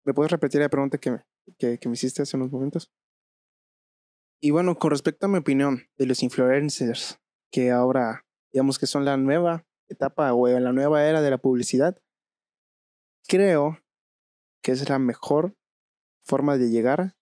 ¿Me 0.05 0.13
puedes 0.13 0.31
repetir 0.31 0.61
la 0.61 0.69
pregunta 0.69 0.97
que 0.97 1.11
me, 1.11 1.25
que, 1.57 1.77
que 1.77 1.89
me 1.89 1.93
hiciste 1.93 2.21
hace 2.21 2.37
unos 2.37 2.51
momentos? 2.51 2.91
Y 4.41 4.51
bueno, 4.51 4.77
con 4.77 4.91
respecto 4.91 5.25
a 5.25 5.29
mi 5.29 5.37
opinión 5.37 5.83
de 5.97 6.05
los 6.05 6.23
influencers, 6.23 7.19
que 7.51 7.71
ahora 7.71 8.25
digamos 8.51 8.79
que 8.79 8.87
son 8.87 9.05
la 9.05 9.17
nueva 9.17 9.65
etapa 9.89 10.33
o 10.33 10.47
la 10.47 10.71
nueva 10.71 11.05
era 11.05 11.21
de 11.21 11.29
la 11.29 11.37
publicidad, 11.37 12.01
creo 13.27 13.79
que 14.63 14.71
es 14.71 14.87
la 14.89 14.99
mejor 14.99 15.55
forma 16.25 16.57
de 16.57 16.69
llegar 16.69 17.15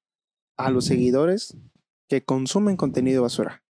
a 0.58 0.70
los 0.70 0.86
seguidores 0.86 1.58
que 2.10 2.24
consumen 2.24 2.78
contenido 2.78 3.22
basura. 3.22 3.64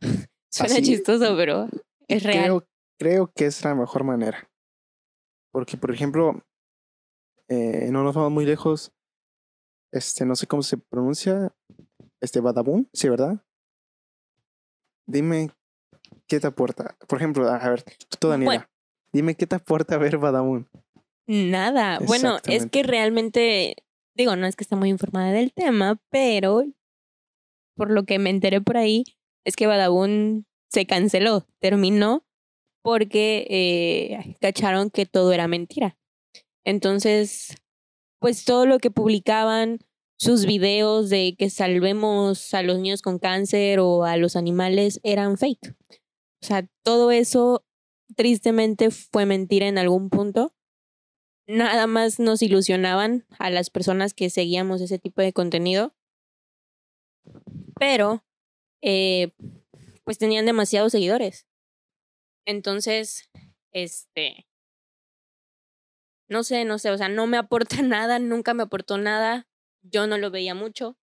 Suena 0.50 0.80
chistoso, 0.80 1.36
pero 1.36 1.68
es 2.06 2.22
real. 2.22 2.44
Creo, 2.44 2.68
creo, 2.98 3.32
que 3.34 3.46
es 3.46 3.64
la 3.64 3.74
mejor 3.74 4.04
manera. 4.04 4.50
Porque, 5.58 5.76
por 5.76 5.90
ejemplo, 5.90 6.40
eh, 7.48 7.88
no 7.90 8.04
nos 8.04 8.14
vamos 8.14 8.30
muy 8.30 8.46
lejos. 8.46 8.92
Este, 9.90 10.24
no 10.24 10.36
sé 10.36 10.46
cómo 10.46 10.62
se 10.62 10.78
pronuncia. 10.78 11.52
Este, 12.20 12.38
Badabun, 12.38 12.88
sí, 12.92 13.08
¿verdad? 13.08 13.44
Dime, 15.04 15.50
¿qué 16.28 16.38
te 16.38 16.46
aporta? 16.46 16.96
Por 17.08 17.18
ejemplo, 17.18 17.48
a 17.48 17.68
ver, 17.68 17.82
tú, 18.20 18.28
Daniela. 18.28 18.70
Dime, 19.12 19.34
¿qué 19.34 19.48
te 19.48 19.56
aporta 19.56 19.98
ver 19.98 20.18
Badabun? 20.18 20.68
Nada. 21.26 21.98
Bueno, 22.06 22.38
es 22.44 22.66
que 22.66 22.84
realmente 22.84 23.74
digo, 24.14 24.36
no 24.36 24.46
es 24.46 24.54
que 24.54 24.62
esté 24.62 24.76
muy 24.76 24.90
informada 24.90 25.32
del 25.32 25.52
tema, 25.52 26.00
pero 26.08 26.62
por 27.74 27.90
lo 27.90 28.04
que 28.04 28.20
me 28.20 28.30
enteré 28.30 28.60
por 28.60 28.76
ahí, 28.76 29.02
es 29.44 29.56
que 29.56 29.66
Badabun 29.66 30.46
se 30.68 30.86
canceló, 30.86 31.48
terminó 31.58 32.24
porque 32.82 33.46
eh, 33.50 34.36
cacharon 34.40 34.90
que 34.90 35.06
todo 35.06 35.32
era 35.32 35.48
mentira. 35.48 35.96
Entonces, 36.64 37.56
pues 38.20 38.44
todo 38.44 38.66
lo 38.66 38.78
que 38.78 38.90
publicaban, 38.90 39.80
sus 40.20 40.46
videos 40.46 41.10
de 41.10 41.36
que 41.38 41.48
salvemos 41.48 42.52
a 42.52 42.62
los 42.62 42.78
niños 42.78 43.02
con 43.02 43.18
cáncer 43.18 43.78
o 43.78 44.04
a 44.04 44.16
los 44.16 44.34
animales 44.34 44.98
eran 45.04 45.38
fake. 45.38 45.76
O 46.42 46.46
sea, 46.46 46.66
todo 46.82 47.12
eso 47.12 47.64
tristemente 48.16 48.90
fue 48.90 49.26
mentira 49.26 49.68
en 49.68 49.78
algún 49.78 50.10
punto 50.10 50.54
nada 51.48 51.86
más 51.86 52.20
nos 52.20 52.42
ilusionaban 52.42 53.26
a 53.38 53.50
las 53.50 53.70
personas 53.70 54.14
que 54.14 54.30
seguíamos 54.30 54.80
ese 54.80 54.98
tipo 54.98 55.22
de 55.22 55.32
contenido. 55.32 55.94
Pero, 57.80 58.22
eh, 58.82 59.32
pues 60.04 60.18
tenían 60.18 60.46
demasiados 60.46 60.92
seguidores. 60.92 61.46
Entonces, 62.46 63.28
este, 63.72 64.46
no 66.28 66.44
sé, 66.44 66.64
no 66.64 66.78
sé, 66.78 66.90
o 66.90 66.98
sea, 66.98 67.08
no 67.08 67.26
me 67.26 67.36
aporta 67.36 67.76
nada, 67.82 68.18
nunca 68.18 68.54
me 68.54 68.62
aportó 68.62 68.98
nada, 68.98 69.46
yo 69.82 70.06
no 70.06 70.18
lo 70.18 70.30
veía 70.30 70.54
mucho, 70.54 70.96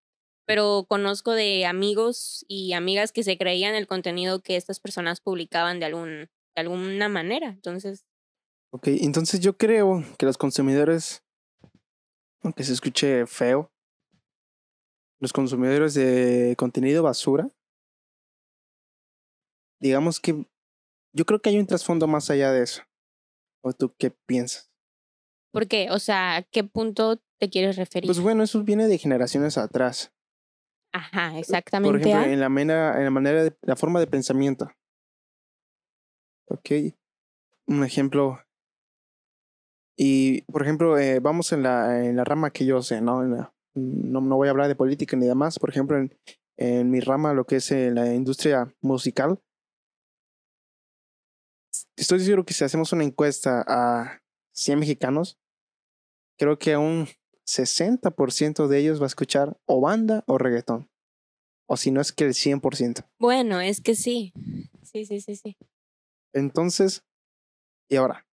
pero 0.46 0.86
conozco 0.88 1.32
de 1.32 1.66
amigos 1.66 2.46
y 2.48 2.74
amigas 2.74 3.12
que 3.12 3.24
se 3.24 3.38
creían 3.38 3.76
el 3.76 3.88
contenido 3.88 4.42
que 4.42 4.56
estas 4.56 4.80
personas 4.80 5.22
publicaban 5.22 5.80
de, 5.80 5.86
algún, 5.86 6.30
de 6.56 6.62
alguna 6.62 7.10
manera, 7.10 7.50
entonces 7.50 8.06
Ok, 8.76 8.88
entonces 8.88 9.40
yo 9.40 9.56
creo 9.56 10.04
que 10.18 10.26
los 10.26 10.38
consumidores, 10.38 11.24
aunque 12.42 12.66
se 12.66 12.74
escuche 12.74 13.26
feo, 13.26 13.72
los 15.22 15.32
consumidores 15.32 15.94
de 15.94 16.56
contenido 16.58 17.02
basura, 17.02 17.50
digamos 19.80 20.20
que 20.20 20.46
yo 21.16 21.26
creo 21.26 21.42
que 21.42 21.50
hay 21.50 21.58
un 21.58 21.66
trasfondo 21.66 22.08
más 22.08 22.30
allá 22.30 22.52
de 22.52 22.64
eso. 22.64 22.84
¿O 23.64 23.74
tú 23.74 23.96
qué 23.98 24.12
piensas? 24.12 24.70
¿Por 25.52 25.68
qué? 25.68 25.90
O 25.90 26.00
sea, 26.00 26.36
¿a 26.36 26.42
qué 26.44 26.64
punto 26.64 27.22
te 27.40 27.50
quieres 27.50 27.78
referir? 27.78 28.08
Pues 28.08 28.20
bueno, 28.20 28.44
eso 28.44 28.64
viene 28.64 28.88
de 28.88 28.98
generaciones 28.98 29.58
atrás. 29.58 30.14
Ajá, 30.94 31.40
exactamente. 31.40 32.00
Por 32.00 32.02
ejemplo, 32.02 32.32
en 32.32 32.40
la 32.40 32.50
manera, 32.50 32.98
en 32.98 33.06
la 33.06 33.10
manera 33.12 33.44
de, 33.46 33.58
la 33.62 33.76
forma 33.76 34.00
de 34.00 34.08
pensamiento. 34.08 34.70
Ok. 36.48 36.72
Un 37.68 37.84
ejemplo, 37.84 38.40
y, 39.98 40.42
por 40.44 40.62
ejemplo, 40.62 40.98
eh, 40.98 41.20
vamos 41.20 41.54
en 41.54 41.64
la, 41.64 42.06
en 42.06 42.18
la 42.18 42.26
rama 42.26 42.52
que 42.52 42.66
yo 42.66 42.82
sé, 42.82 43.02
¿no? 43.02 43.24
no, 43.24 44.22
no 44.22 44.36
voy 44.36 44.48
a 44.48 44.52
hablar 44.52 44.68
de 44.68 44.76
política 44.76 45.16
ni 45.16 45.26
demás. 45.26 45.58
Por 45.60 45.70
ejemplo, 45.70 45.98
en, 45.98 46.14
en 46.58 46.92
mi 46.92 47.00
rama, 47.00 47.34
lo 47.34 47.46
que 47.46 47.58
es 47.58 47.72
eh, 47.72 47.92
la 47.92 48.14
industria 48.14 48.74
musical, 48.82 49.40
estoy 51.96 52.20
seguro 52.20 52.46
que 52.46 52.54
si 52.54 52.64
hacemos 52.64 52.94
una 52.94 53.04
encuesta 53.04 53.64
a 53.68 54.22
100 54.54 54.80
mexicanos, 54.80 55.38
creo 56.38 56.58
que 56.58 56.78
un 56.78 57.08
60% 57.48 58.68
de 58.68 58.80
ellos 58.80 59.00
va 59.00 59.06
a 59.06 59.08
escuchar 59.08 59.58
o 59.66 59.82
banda 59.82 60.24
o 60.28 60.38
reggaetón. 60.38 60.90
O 61.68 61.78
si 61.78 61.92
no 61.92 62.02
es 62.02 62.12
que 62.12 62.26
el 62.26 62.34
100%. 62.34 63.08
Bueno, 63.20 63.60
es 63.60 63.82
que 63.82 63.96
sí. 63.96 64.34
Sí, 64.84 65.06
sí, 65.06 65.20
sí, 65.20 65.36
sí. 65.36 65.58
Entonces, 66.34 67.04
y 67.90 67.96
ahora, 67.96 68.28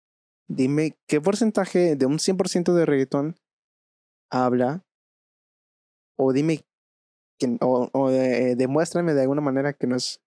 dime 0.48 0.96
qué 1.06 1.20
porcentaje 1.20 1.96
de 1.96 2.06
un 2.06 2.18
100% 2.18 2.72
de 2.74 2.86
reggaetón 2.86 3.36
habla 4.30 4.84
o 6.16 6.32
dime 6.32 6.64
o, 7.60 7.88
o 7.92 8.10
demuéstrame 8.10 9.14
de 9.14 9.22
alguna 9.22 9.40
manera 9.40 9.72
que 9.72 9.86
no 9.86 9.96
es 9.96 10.20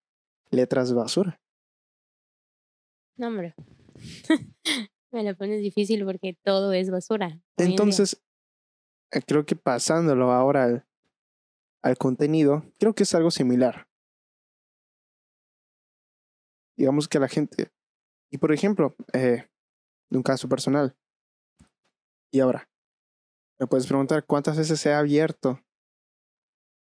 letras 0.49 0.93
basura. 0.93 1.41
No, 3.17 3.27
hombre. 3.27 3.55
Me 5.11 5.23
la 5.23 5.33
pones 5.33 5.61
difícil 5.61 6.05
porque 6.05 6.37
todo 6.43 6.71
es 6.71 6.89
basura. 6.89 7.41
Entonces, 7.57 8.21
eh, 9.11 9.21
creo 9.25 9.45
que 9.45 9.55
pasándolo 9.55 10.31
ahora 10.31 10.63
al, 10.63 10.87
al 11.83 11.97
contenido, 11.97 12.63
creo 12.79 12.93
que 12.95 13.03
es 13.03 13.13
algo 13.13 13.31
similar. 13.31 13.87
Digamos 16.77 17.07
que 17.07 17.19
la 17.19 17.27
gente, 17.27 17.71
y 18.31 18.37
por 18.37 18.53
ejemplo, 18.53 18.95
eh, 19.13 19.49
de 20.09 20.17
un 20.17 20.23
caso 20.23 20.47
personal. 20.47 20.95
Y 22.33 22.39
ahora, 22.39 22.69
me 23.59 23.67
puedes 23.67 23.85
preguntar 23.85 24.25
cuántas 24.25 24.57
veces 24.57 24.79
se 24.79 24.91
ha 24.91 24.99
abierto 24.99 25.59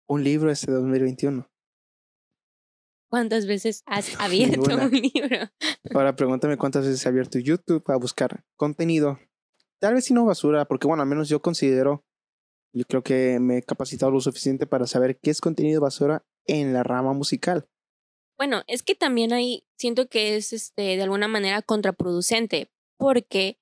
un 0.09 0.23
libro 0.23 0.51
este 0.51 0.71
2021. 0.71 1.52
¿Cuántas 3.13 3.45
veces 3.45 3.83
has 3.85 4.09
abierto 4.21 4.75
un 4.75 4.91
libro? 4.91 5.37
Ahora 5.95 6.17
pregúntame 6.17 6.57
cuántas 6.57 6.87
veces 6.87 7.05
he 7.05 7.09
abierto 7.11 7.39
YouTube 7.39 7.85
a 7.89 7.97
buscar 7.97 8.43
contenido. 8.57 9.19
Tal 9.81 9.93
vez 9.93 10.07
si 10.07 10.15
no 10.15 10.25
basura, 10.25 10.65
porque 10.65 10.87
bueno, 10.87 11.03
al 11.03 11.09
menos 11.11 11.29
yo 11.29 11.43
considero, 11.43 12.07
yo 12.73 12.87
creo 12.87 13.03
que 13.03 13.39
me 13.39 13.59
he 13.59 13.63
capacitado 13.65 14.11
lo 14.11 14.23
suficiente 14.23 14.67
para 14.67 14.87
saber 14.87 15.19
qué 15.21 15.29
es 15.29 15.43
contenido 15.43 15.83
basura 15.83 16.25
en 16.47 16.73
la 16.73 16.85
rama 16.85 17.13
musical. 17.13 17.69
Bueno, 18.39 18.63
es 18.67 18.83
que 18.83 18.95
también 18.95 19.35
ahí 19.35 19.67
siento 19.77 20.09
que 20.09 20.37
es 20.37 20.55
este 20.55 20.97
de 20.97 21.03
alguna 21.03 21.29
manera 21.29 21.61
contraproducente 21.61 22.71
porque 22.97 23.59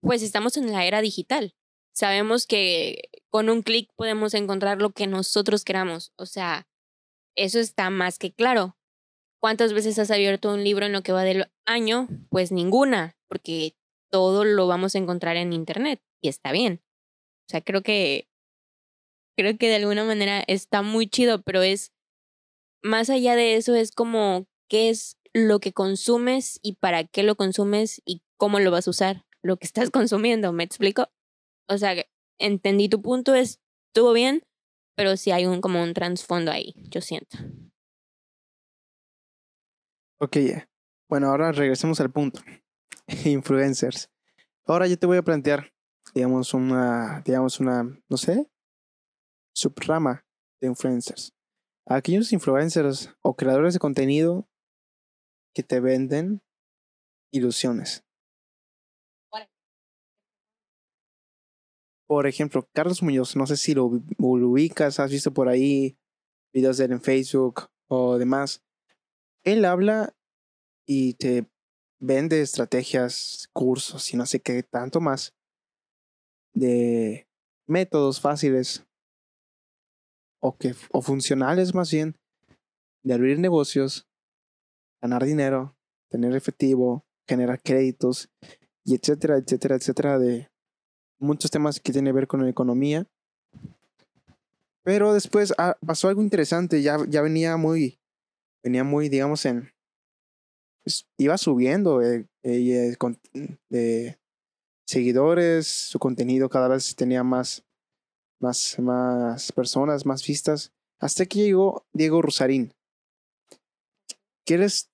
pues 0.00 0.20
estamos 0.20 0.56
en 0.56 0.72
la 0.72 0.84
era 0.84 1.00
digital. 1.00 1.54
Sabemos 1.94 2.48
que 2.48 3.08
con 3.30 3.48
un 3.48 3.62
clic 3.62 3.88
podemos 3.94 4.34
encontrar 4.34 4.82
lo 4.82 4.90
que 4.90 5.06
nosotros 5.06 5.62
queramos. 5.62 6.12
O 6.16 6.26
sea, 6.26 6.66
eso 7.36 7.58
está 7.58 7.90
más 7.90 8.18
que 8.18 8.32
claro. 8.32 8.76
¿Cuántas 9.40 9.72
veces 9.72 9.98
has 9.98 10.10
abierto 10.10 10.52
un 10.52 10.64
libro 10.64 10.86
en 10.86 10.92
lo 10.92 11.02
que 11.02 11.12
va 11.12 11.22
del 11.22 11.50
año? 11.66 12.08
Pues 12.30 12.50
ninguna, 12.50 13.16
porque 13.28 13.76
todo 14.10 14.44
lo 14.44 14.66
vamos 14.66 14.94
a 14.94 14.98
encontrar 14.98 15.36
en 15.36 15.52
internet 15.52 16.00
y 16.22 16.28
está 16.28 16.52
bien. 16.52 16.82
O 17.46 17.50
sea, 17.50 17.60
creo 17.60 17.82
que 17.82 18.28
creo 19.36 19.58
que 19.58 19.68
de 19.68 19.76
alguna 19.76 20.04
manera 20.04 20.42
está 20.46 20.82
muy 20.82 21.08
chido, 21.08 21.42
pero 21.42 21.62
es 21.62 21.92
más 22.82 23.10
allá 23.10 23.36
de 23.36 23.56
eso 23.56 23.74
es 23.74 23.90
como 23.90 24.46
qué 24.68 24.90
es 24.90 25.18
lo 25.32 25.58
que 25.58 25.72
consumes 25.72 26.60
y 26.62 26.74
para 26.74 27.04
qué 27.04 27.22
lo 27.22 27.34
consumes 27.34 28.00
y 28.04 28.22
cómo 28.36 28.60
lo 28.60 28.70
vas 28.70 28.86
a 28.86 28.90
usar, 28.90 29.26
lo 29.42 29.56
que 29.56 29.66
estás 29.66 29.90
consumiendo, 29.90 30.52
¿me 30.52 30.64
explico? 30.64 31.10
O 31.68 31.78
sea, 31.78 31.94
entendí 32.38 32.88
tu 32.88 33.02
punto, 33.02 33.34
estuvo 33.34 34.12
bien, 34.12 34.42
pero 34.94 35.16
sí 35.16 35.30
hay 35.30 35.46
un 35.46 35.60
como 35.60 35.82
un 35.82 35.94
trasfondo 35.94 36.50
ahí, 36.50 36.74
yo 36.90 37.00
siento. 37.00 37.38
Ok, 40.18 40.36
bueno, 41.08 41.28
ahora 41.28 41.52
regresemos 41.52 42.00
al 42.00 42.10
punto. 42.10 42.40
Influencers. 43.24 44.10
Ahora 44.66 44.86
yo 44.86 44.98
te 44.98 45.06
voy 45.06 45.18
a 45.18 45.22
plantear, 45.22 45.72
digamos, 46.14 46.54
una, 46.54 47.20
digamos, 47.24 47.60
una, 47.60 47.82
no 48.08 48.16
sé, 48.16 48.48
subrama 49.54 50.24
de 50.60 50.68
influencers. 50.68 51.34
Aquellos 51.86 52.32
influencers 52.32 53.14
o 53.20 53.36
creadores 53.36 53.74
de 53.74 53.80
contenido 53.80 54.48
que 55.54 55.62
te 55.62 55.80
venden 55.80 56.42
ilusiones. 57.30 58.04
Por 62.14 62.28
ejemplo, 62.28 62.64
Carlos 62.72 63.02
Muñoz, 63.02 63.34
no 63.34 63.44
sé 63.44 63.56
si 63.56 63.74
lo, 63.74 63.86
ubicas, 64.18 65.00
has 65.00 65.10
visto 65.10 65.34
por 65.34 65.48
ahí 65.48 65.98
videos 66.52 66.76
de 66.76 66.84
él 66.84 66.92
en 66.92 67.02
Facebook 67.02 67.70
o 67.88 68.18
demás. 68.18 68.62
Él 69.42 69.64
habla 69.64 70.14
y 70.86 71.14
te 71.14 71.50
vende 71.98 72.40
estrategias, 72.40 73.48
cursos 73.52 74.14
y 74.14 74.16
no 74.16 74.26
sé 74.26 74.38
qué 74.38 74.62
tanto 74.62 75.00
más 75.00 75.34
de 76.52 77.26
métodos 77.66 78.20
fáciles 78.20 78.86
o, 80.40 80.56
que, 80.56 80.76
o 80.92 81.02
funcionales 81.02 81.74
más 81.74 81.90
bien 81.90 82.16
de 83.02 83.14
abrir 83.14 83.40
negocios, 83.40 84.06
ganar 85.02 85.24
dinero, 85.24 85.76
tener 86.10 86.36
efectivo, 86.36 87.04
generar 87.26 87.60
créditos 87.60 88.30
y 88.84 88.94
etcétera, 88.94 89.36
etcétera, 89.38 89.74
etcétera 89.74 90.18
de 90.20 90.53
muchos 91.18 91.50
temas 91.50 91.80
que 91.80 91.92
tienen 91.92 92.12
que 92.12 92.16
ver 92.16 92.26
con 92.26 92.42
la 92.42 92.50
economía. 92.50 93.06
Pero 94.82 95.14
después 95.14 95.54
ah, 95.56 95.76
pasó 95.84 96.08
algo 96.08 96.22
interesante, 96.22 96.82
ya, 96.82 96.98
ya 97.08 97.22
venía 97.22 97.56
muy, 97.56 97.98
venía 98.62 98.84
muy, 98.84 99.08
digamos, 99.08 99.46
en, 99.46 99.72
pues, 100.84 101.06
iba 101.16 101.38
subiendo 101.38 102.02
eh, 102.02 102.26
eh, 102.42 102.94
de 103.70 104.18
seguidores, 104.86 105.66
su 105.66 105.98
contenido 105.98 106.50
cada 106.50 106.68
vez 106.68 106.94
tenía 106.94 107.24
más, 107.24 107.64
más, 108.40 108.78
más 108.78 109.52
personas, 109.52 110.04
más 110.04 110.26
vistas, 110.26 110.72
hasta 111.00 111.24
que 111.24 111.40
llegó 111.40 111.86
Diego 111.94 112.20
Rosarín, 112.20 112.74
que 114.44 114.54
eres 114.54 114.90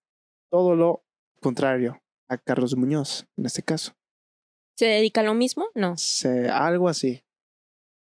todo 0.51 0.77
lo 0.77 1.05
contrario 1.41 2.01
a 2.29 2.39
Carlos 2.39 2.77
Muñoz, 2.77 3.27
en 3.37 3.47
este 3.47 3.63
caso. 3.63 3.93
¿Se 4.81 4.87
dedica 4.87 5.21
a 5.21 5.25
lo 5.25 5.35
mismo? 5.35 5.67
No. 5.75 5.95
algo 6.51 6.89
así. 6.89 7.23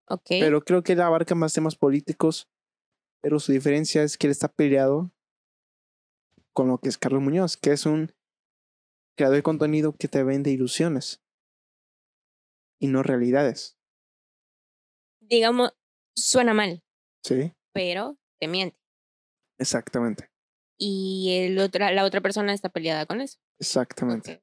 Ok. 0.10 0.26
Pero 0.28 0.64
creo 0.64 0.82
que 0.82 0.94
él 0.94 1.02
abarca 1.02 1.36
más 1.36 1.54
temas 1.54 1.76
políticos, 1.76 2.50
pero 3.22 3.40
su 3.40 3.52
diferencia 3.52 4.02
es 4.02 4.18
que 4.18 4.26
él 4.26 4.32
está 4.32 4.48
peleado 4.48 5.12
con 6.52 6.70
lo 6.70 6.80
que 6.80 6.90
es 6.90 6.98
Carlos 6.98 7.22
Muñoz, 7.22 7.58
que 7.58 7.74
es 7.74 7.86
un 7.86 8.12
creador 9.16 9.36
de 9.36 9.44
contenido 9.44 9.94
que 9.94 10.08
te 10.08 10.24
vende 10.24 10.50
ilusiones 10.50 11.22
y 12.80 12.88
no 12.88 13.04
realidades. 13.04 13.78
Digamos, 15.22 15.76
suena 16.16 16.56
mal. 16.56 16.82
Sí. 17.24 17.54
Pero 17.72 18.18
te 18.40 18.48
miente. 18.48 18.80
Exactamente. 19.60 20.32
Y 20.80 21.38
el 21.40 21.60
otra, 21.60 21.92
la 21.92 22.04
otra 22.04 22.22
persona 22.22 22.52
está 22.52 22.70
peleada 22.70 23.06
con 23.06 23.22
eso. 23.22 23.38
Exactamente. 23.60 24.42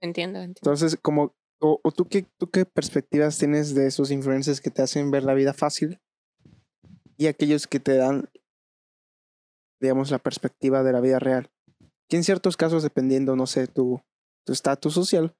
entiendo, 0.00 0.40
Entonces, 0.40 0.98
como 1.00 1.36
o, 1.60 1.92
tú, 1.92 2.06
qué, 2.08 2.26
tú 2.38 2.50
qué 2.50 2.64
perspectivas 2.64 3.38
tienes 3.38 3.74
de 3.74 3.86
esos 3.86 4.10
influencers 4.10 4.60
que 4.60 4.70
te 4.70 4.82
hacen 4.82 5.10
ver 5.10 5.24
la 5.24 5.34
vida 5.34 5.52
fácil 5.52 6.00
y 7.16 7.26
aquellos 7.26 7.66
que 7.66 7.80
te 7.80 7.96
dan, 7.96 8.30
digamos, 9.80 10.10
la 10.10 10.18
perspectiva 10.18 10.82
de 10.82 10.92
la 10.92 11.00
vida 11.00 11.18
real. 11.18 11.50
Que 12.08 12.16
en 12.16 12.24
ciertos 12.24 12.56
casos, 12.56 12.82
dependiendo, 12.82 13.36
no 13.36 13.46
sé, 13.46 13.66
tu 13.66 14.02
estatus 14.46 14.94
social, 14.94 15.36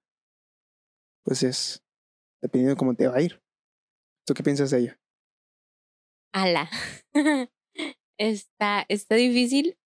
pues 1.25 1.43
es 1.43 1.83
dependiendo 2.41 2.75
de 2.75 2.79
cómo 2.79 2.95
te 2.95 3.09
va 3.09 3.17
a 3.17 3.23
ir. 3.23 3.43
¿Tú 4.27 4.35
qué 4.35 4.43
piensas 4.43 4.71
de 4.71 4.79
ella? 4.79 5.01
Ala. 6.33 6.71
está, 8.19 8.85
está 8.89 9.15
difícil 9.17 9.79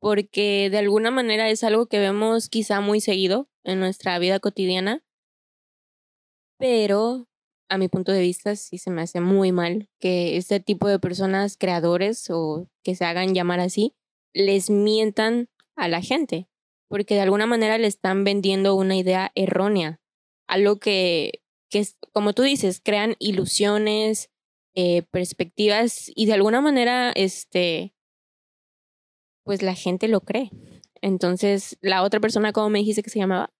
porque 0.00 0.68
de 0.70 0.78
alguna 0.78 1.10
manera 1.10 1.48
es 1.50 1.64
algo 1.64 1.86
que 1.86 1.98
vemos 1.98 2.48
quizá 2.48 2.80
muy 2.80 3.00
seguido 3.00 3.48
en 3.64 3.80
nuestra 3.80 4.18
vida 4.18 4.38
cotidiana 4.40 5.03
pero 6.64 7.28
a 7.68 7.76
mi 7.76 7.88
punto 7.88 8.10
de 8.10 8.22
vista 8.22 8.56
sí 8.56 8.78
se 8.78 8.90
me 8.90 9.02
hace 9.02 9.20
muy 9.20 9.52
mal 9.52 9.90
que 10.00 10.38
este 10.38 10.60
tipo 10.60 10.88
de 10.88 10.98
personas 10.98 11.58
creadores 11.58 12.30
o 12.30 12.70
que 12.82 12.94
se 12.94 13.04
hagan 13.04 13.34
llamar 13.34 13.60
así 13.60 13.94
les 14.32 14.70
mientan 14.70 15.50
a 15.76 15.88
la 15.88 16.00
gente, 16.00 16.48
porque 16.88 17.16
de 17.16 17.20
alguna 17.20 17.44
manera 17.44 17.76
le 17.76 17.86
están 17.86 18.24
vendiendo 18.24 18.76
una 18.76 18.96
idea 18.96 19.30
errónea, 19.34 20.00
algo 20.48 20.78
que, 20.78 21.42
que 21.68 21.86
como 22.14 22.32
tú 22.32 22.40
dices, 22.40 22.80
crean 22.82 23.14
ilusiones, 23.18 24.30
eh, 24.74 25.02
perspectivas 25.10 26.10
y 26.14 26.24
de 26.24 26.32
alguna 26.32 26.62
manera, 26.62 27.12
este, 27.14 27.94
pues 29.44 29.60
la 29.60 29.74
gente 29.74 30.08
lo 30.08 30.22
cree. 30.22 30.50
Entonces, 31.02 31.76
la 31.82 32.02
otra 32.02 32.20
persona, 32.20 32.54
¿cómo 32.54 32.70
me 32.70 32.78
dijiste 32.78 33.02
que 33.02 33.10
se 33.10 33.18
llamaba? 33.18 33.52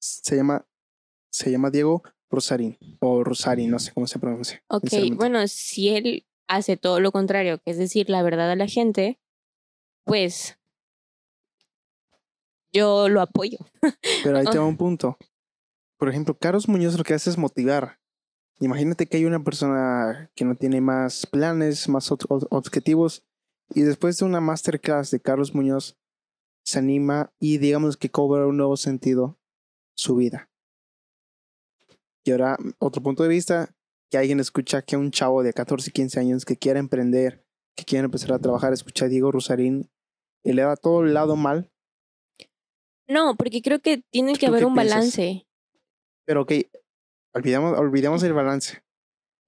Se 0.00 0.34
llama 0.34 0.66
se 1.36 1.50
llama 1.50 1.70
Diego 1.70 2.02
Rosarín 2.30 2.78
o 3.00 3.22
Rosarín, 3.22 3.70
no 3.70 3.78
sé 3.78 3.92
cómo 3.92 4.06
se 4.06 4.18
pronuncia. 4.18 4.62
Ok, 4.68 4.90
bueno, 5.14 5.46
si 5.48 5.90
él 5.90 6.26
hace 6.48 6.76
todo 6.76 6.98
lo 6.98 7.12
contrario, 7.12 7.58
que 7.58 7.70
es 7.70 7.78
decir, 7.78 8.08
la 8.08 8.22
verdad 8.22 8.50
a 8.50 8.56
la 8.56 8.66
gente, 8.66 9.18
pues 10.04 10.58
yo 12.72 13.08
lo 13.08 13.20
apoyo. 13.20 13.58
Pero 14.24 14.38
ahí 14.38 14.46
te 14.46 14.58
va 14.58 14.64
un 14.64 14.78
punto. 14.78 15.18
Por 15.98 16.08
ejemplo, 16.08 16.36
Carlos 16.38 16.68
Muñoz 16.68 16.96
lo 16.96 17.04
que 17.04 17.14
hace 17.14 17.28
es 17.28 17.38
motivar. 17.38 17.98
Imagínate 18.58 19.06
que 19.06 19.18
hay 19.18 19.26
una 19.26 19.44
persona 19.44 20.30
que 20.34 20.46
no 20.46 20.54
tiene 20.54 20.80
más 20.80 21.26
planes, 21.26 21.88
más 21.88 22.10
objetivos, 22.10 23.24
y 23.74 23.82
después 23.82 24.16
de 24.16 24.24
una 24.24 24.40
masterclass 24.40 25.10
de 25.10 25.20
Carlos 25.20 25.54
Muñoz, 25.54 25.98
se 26.64 26.78
anima 26.78 27.32
y 27.38 27.58
digamos 27.58 27.98
que 27.98 28.10
cobra 28.10 28.46
un 28.46 28.56
nuevo 28.56 28.78
sentido 28.78 29.38
su 29.94 30.16
vida. 30.16 30.48
Y 32.26 32.32
ahora, 32.32 32.58
otro 32.80 33.00
punto 33.04 33.22
de 33.22 33.28
vista, 33.28 33.72
que 34.10 34.18
alguien 34.18 34.40
escucha 34.40 34.82
que 34.82 34.96
un 34.96 35.12
chavo 35.12 35.44
de 35.44 35.52
14, 35.52 35.92
15 35.92 36.18
años 36.18 36.44
que 36.44 36.56
quiere 36.56 36.80
emprender, 36.80 37.46
que 37.76 37.84
quiere 37.84 38.04
empezar 38.04 38.32
a 38.32 38.40
trabajar, 38.40 38.72
escucha 38.72 39.04
a 39.04 39.08
Diego 39.08 39.30
Rosarín 39.30 39.88
y 40.42 40.52
le 40.52 40.62
da 40.62 40.74
todo 40.74 41.04
el 41.04 41.14
lado 41.14 41.36
mal. 41.36 41.70
No, 43.08 43.36
porque 43.36 43.62
creo 43.62 43.78
que 43.78 44.02
tiene 44.10 44.34
que 44.34 44.48
haber 44.48 44.64
un 44.64 44.74
balance. 44.74 45.46
Pero 46.24 46.42
ok, 46.42 46.52
olvidamos, 47.32 47.78
olvidamos 47.78 48.24
el 48.24 48.32
balance. 48.32 48.82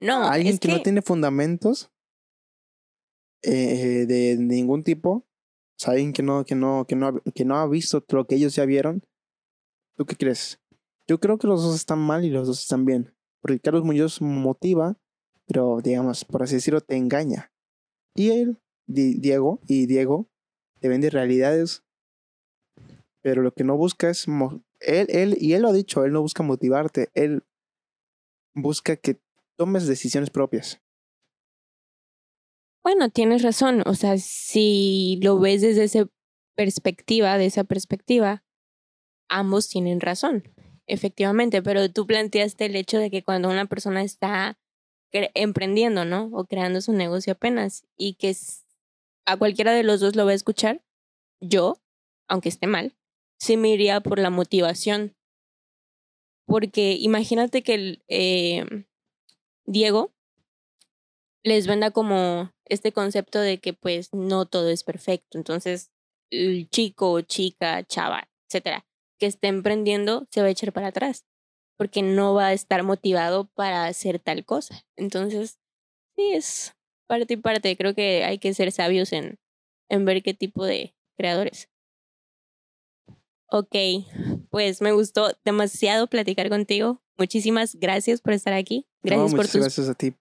No, 0.00 0.28
alguien 0.28 0.58
que, 0.58 0.68
no 0.68 0.80
tiene 0.80 1.02
fundamentos 1.02 1.90
eh, 3.42 4.06
de 4.06 4.36
ningún 4.38 4.84
tipo, 4.84 5.10
o 5.10 5.24
sea, 5.76 5.94
alguien 5.94 6.12
que 6.12 6.22
no, 6.22 6.44
que 6.44 6.54
no, 6.54 6.86
que 6.86 6.94
no, 6.94 7.20
que 7.34 7.44
no 7.44 7.56
ha 7.56 7.66
visto 7.66 8.04
lo 8.10 8.28
que 8.28 8.36
ellos 8.36 8.54
ya 8.54 8.64
vieron, 8.66 9.02
¿tú 9.96 10.06
qué 10.06 10.14
crees? 10.14 10.60
Yo 11.08 11.18
creo 11.18 11.38
que 11.38 11.46
los 11.46 11.62
dos 11.62 11.74
están 11.74 11.98
mal 11.98 12.24
y 12.24 12.30
los 12.30 12.46
dos 12.46 12.60
están 12.60 12.84
bien. 12.84 13.14
Porque 13.40 13.60
Carlos 13.60 13.84
Muñoz 13.84 14.20
motiva, 14.20 14.98
pero 15.46 15.80
digamos, 15.82 16.24
por 16.24 16.42
así 16.42 16.56
decirlo, 16.56 16.82
te 16.82 16.96
engaña. 16.96 17.50
Y 18.14 18.30
él, 18.30 18.60
Diego, 18.86 19.60
y 19.66 19.86
Diego, 19.86 20.28
te 20.80 20.88
vende 20.88 21.08
realidades. 21.08 21.84
Pero 23.22 23.42
lo 23.42 23.52
que 23.52 23.64
no 23.64 23.76
busca 23.76 24.10
es. 24.10 24.26
Él, 24.80 25.06
él, 25.08 25.36
y 25.40 25.54
él 25.54 25.62
lo 25.62 25.68
ha 25.68 25.72
dicho, 25.72 26.04
él 26.04 26.12
no 26.12 26.20
busca 26.20 26.42
motivarte, 26.42 27.10
él 27.14 27.42
busca 28.54 28.96
que 28.96 29.20
tomes 29.56 29.86
decisiones 29.86 30.30
propias. 30.30 30.80
Bueno, 32.82 33.10
tienes 33.10 33.42
razón. 33.42 33.82
O 33.86 33.94
sea, 33.94 34.18
si 34.18 35.18
lo 35.22 35.38
ves 35.38 35.62
desde 35.62 35.84
esa 35.84 36.08
perspectiva, 36.54 37.38
de 37.38 37.46
esa 37.46 37.64
perspectiva, 37.64 38.44
ambos 39.28 39.68
tienen 39.68 40.00
razón, 40.00 40.44
efectivamente. 40.88 41.62
Pero 41.62 41.90
tú 41.90 42.06
planteaste 42.06 42.66
el 42.66 42.76
hecho 42.76 42.98
de 42.98 43.10
que 43.10 43.22
cuando 43.22 43.48
una 43.48 43.66
persona 43.66 44.02
está 44.02 44.58
emprendiendo, 45.12 46.04
¿no? 46.04 46.30
O 46.32 46.44
creando 46.44 46.80
su 46.80 46.92
negocio 46.92 47.32
apenas 47.34 47.86
y 47.96 48.14
que 48.14 48.34
a 49.26 49.36
cualquiera 49.36 49.72
de 49.72 49.84
los 49.84 50.00
dos 50.00 50.16
lo 50.16 50.24
va 50.24 50.32
a 50.32 50.34
escuchar, 50.34 50.82
yo, 51.40 51.78
aunque 52.28 52.48
esté 52.48 52.66
mal, 52.66 52.94
sí 53.38 53.56
me 53.56 53.68
iría 53.68 54.00
por 54.00 54.18
la 54.18 54.30
motivación. 54.30 55.14
Porque 56.46 56.96
imagínate 56.98 57.62
que 57.62 57.74
el, 57.74 58.04
eh, 58.08 58.64
Diego 59.66 60.12
les 61.44 61.66
venda 61.66 61.90
como 61.90 62.52
este 62.64 62.92
concepto 62.92 63.38
de 63.40 63.58
que 63.58 63.72
pues 63.72 64.12
no 64.12 64.46
todo 64.46 64.70
es 64.70 64.82
perfecto. 64.82 65.38
Entonces, 65.38 65.90
el 66.30 66.68
chico, 66.70 67.20
chica, 67.22 67.84
chava, 67.84 68.28
etcétera, 68.46 68.86
que 69.18 69.26
esté 69.26 69.48
emprendiendo 69.48 70.26
se 70.30 70.40
va 70.40 70.46
a 70.46 70.50
echar 70.50 70.72
para 70.72 70.88
atrás 70.88 71.24
porque 71.78 72.02
no 72.02 72.34
va 72.34 72.48
a 72.48 72.52
estar 72.52 72.82
motivado 72.82 73.46
para 73.54 73.86
hacer 73.86 74.18
tal 74.18 74.44
cosa. 74.44 74.84
Entonces, 74.96 75.58
sí, 76.16 76.32
es 76.32 76.76
parte 77.06 77.34
y 77.34 77.36
parte. 77.36 77.76
Creo 77.76 77.94
que 77.94 78.24
hay 78.24 78.38
que 78.38 78.52
ser 78.52 78.72
sabios 78.72 79.12
en, 79.12 79.38
en 79.88 80.04
ver 80.04 80.22
qué 80.22 80.34
tipo 80.34 80.66
de 80.66 80.94
creadores. 81.16 81.70
Ok, 83.50 83.74
pues 84.50 84.82
me 84.82 84.92
gustó 84.92 85.30
demasiado 85.44 86.08
platicar 86.08 86.50
contigo. 86.50 87.00
Muchísimas 87.16 87.76
gracias 87.76 88.20
por 88.20 88.32
estar 88.32 88.52
aquí. 88.52 88.86
Gracias 89.02 89.34
por 89.34 89.46
tus... 89.46 89.60
gracias 89.62 89.88
a 89.88 89.94
ti 89.94 90.14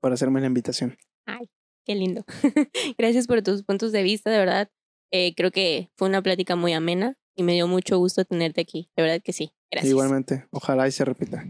por 0.00 0.12
hacerme 0.12 0.40
la 0.40 0.46
invitación. 0.46 0.96
Ay, 1.26 1.50
qué 1.84 1.94
lindo. 1.94 2.24
gracias 2.98 3.26
por 3.26 3.42
tus 3.42 3.64
puntos 3.64 3.90
de 3.90 4.02
vista, 4.02 4.30
de 4.30 4.38
verdad. 4.38 4.70
Eh, 5.10 5.34
creo 5.34 5.50
que 5.50 5.90
fue 5.96 6.08
una 6.08 6.22
plática 6.22 6.56
muy 6.56 6.72
amena 6.74 7.18
y 7.40 7.42
me 7.42 7.54
dio 7.54 7.66
mucho 7.66 7.96
gusto 7.96 8.24
tenerte 8.26 8.60
aquí. 8.60 8.90
De 8.94 9.02
verdad 9.02 9.22
que 9.22 9.32
sí. 9.32 9.54
Gracias. 9.70 9.90
Igualmente. 9.90 10.46
Ojalá 10.50 10.86
y 10.86 10.92
se 10.92 11.06
repita. 11.06 11.42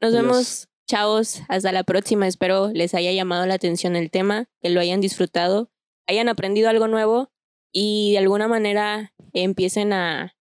Nos 0.00 0.12
vemos, 0.12 0.68
chavos. 0.88 1.42
Hasta 1.48 1.70
la 1.70 1.84
próxima. 1.84 2.26
Espero 2.26 2.70
les 2.72 2.92
haya 2.92 3.12
llamado 3.12 3.46
la 3.46 3.54
atención 3.54 3.94
el 3.94 4.10
tema, 4.10 4.46
que 4.60 4.68
lo 4.68 4.80
hayan 4.80 5.00
disfrutado, 5.00 5.70
hayan 6.08 6.28
aprendido 6.28 6.68
algo 6.68 6.88
nuevo 6.88 7.30
y 7.72 8.12
de 8.12 8.18
alguna 8.18 8.48
manera 8.48 9.14
empiecen 9.32 9.92
a, 9.92 10.36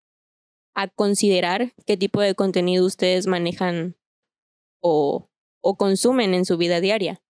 a 0.73 0.87
considerar 0.87 1.73
qué 1.85 1.95
tipo 1.95 2.21
de 2.21 2.33
contenido 2.33 2.87
ustedes 2.87 3.27
manejan 3.27 3.97
o, 4.81 5.29
o 5.61 5.77
consumen 5.77 6.33
en 6.33 6.45
su 6.45 6.57
vida 6.57 6.81
diaria. 6.81 7.21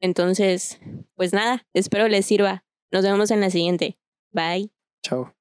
Entonces, 0.00 0.80
pues 1.14 1.32
nada, 1.32 1.66
espero 1.72 2.08
les 2.08 2.26
sirva. 2.26 2.66
Nos 2.92 3.04
vemos 3.04 3.30
en 3.30 3.40
la 3.40 3.48
siguiente. 3.48 3.98
Bye. 4.32 4.70
Chao. 5.02 5.34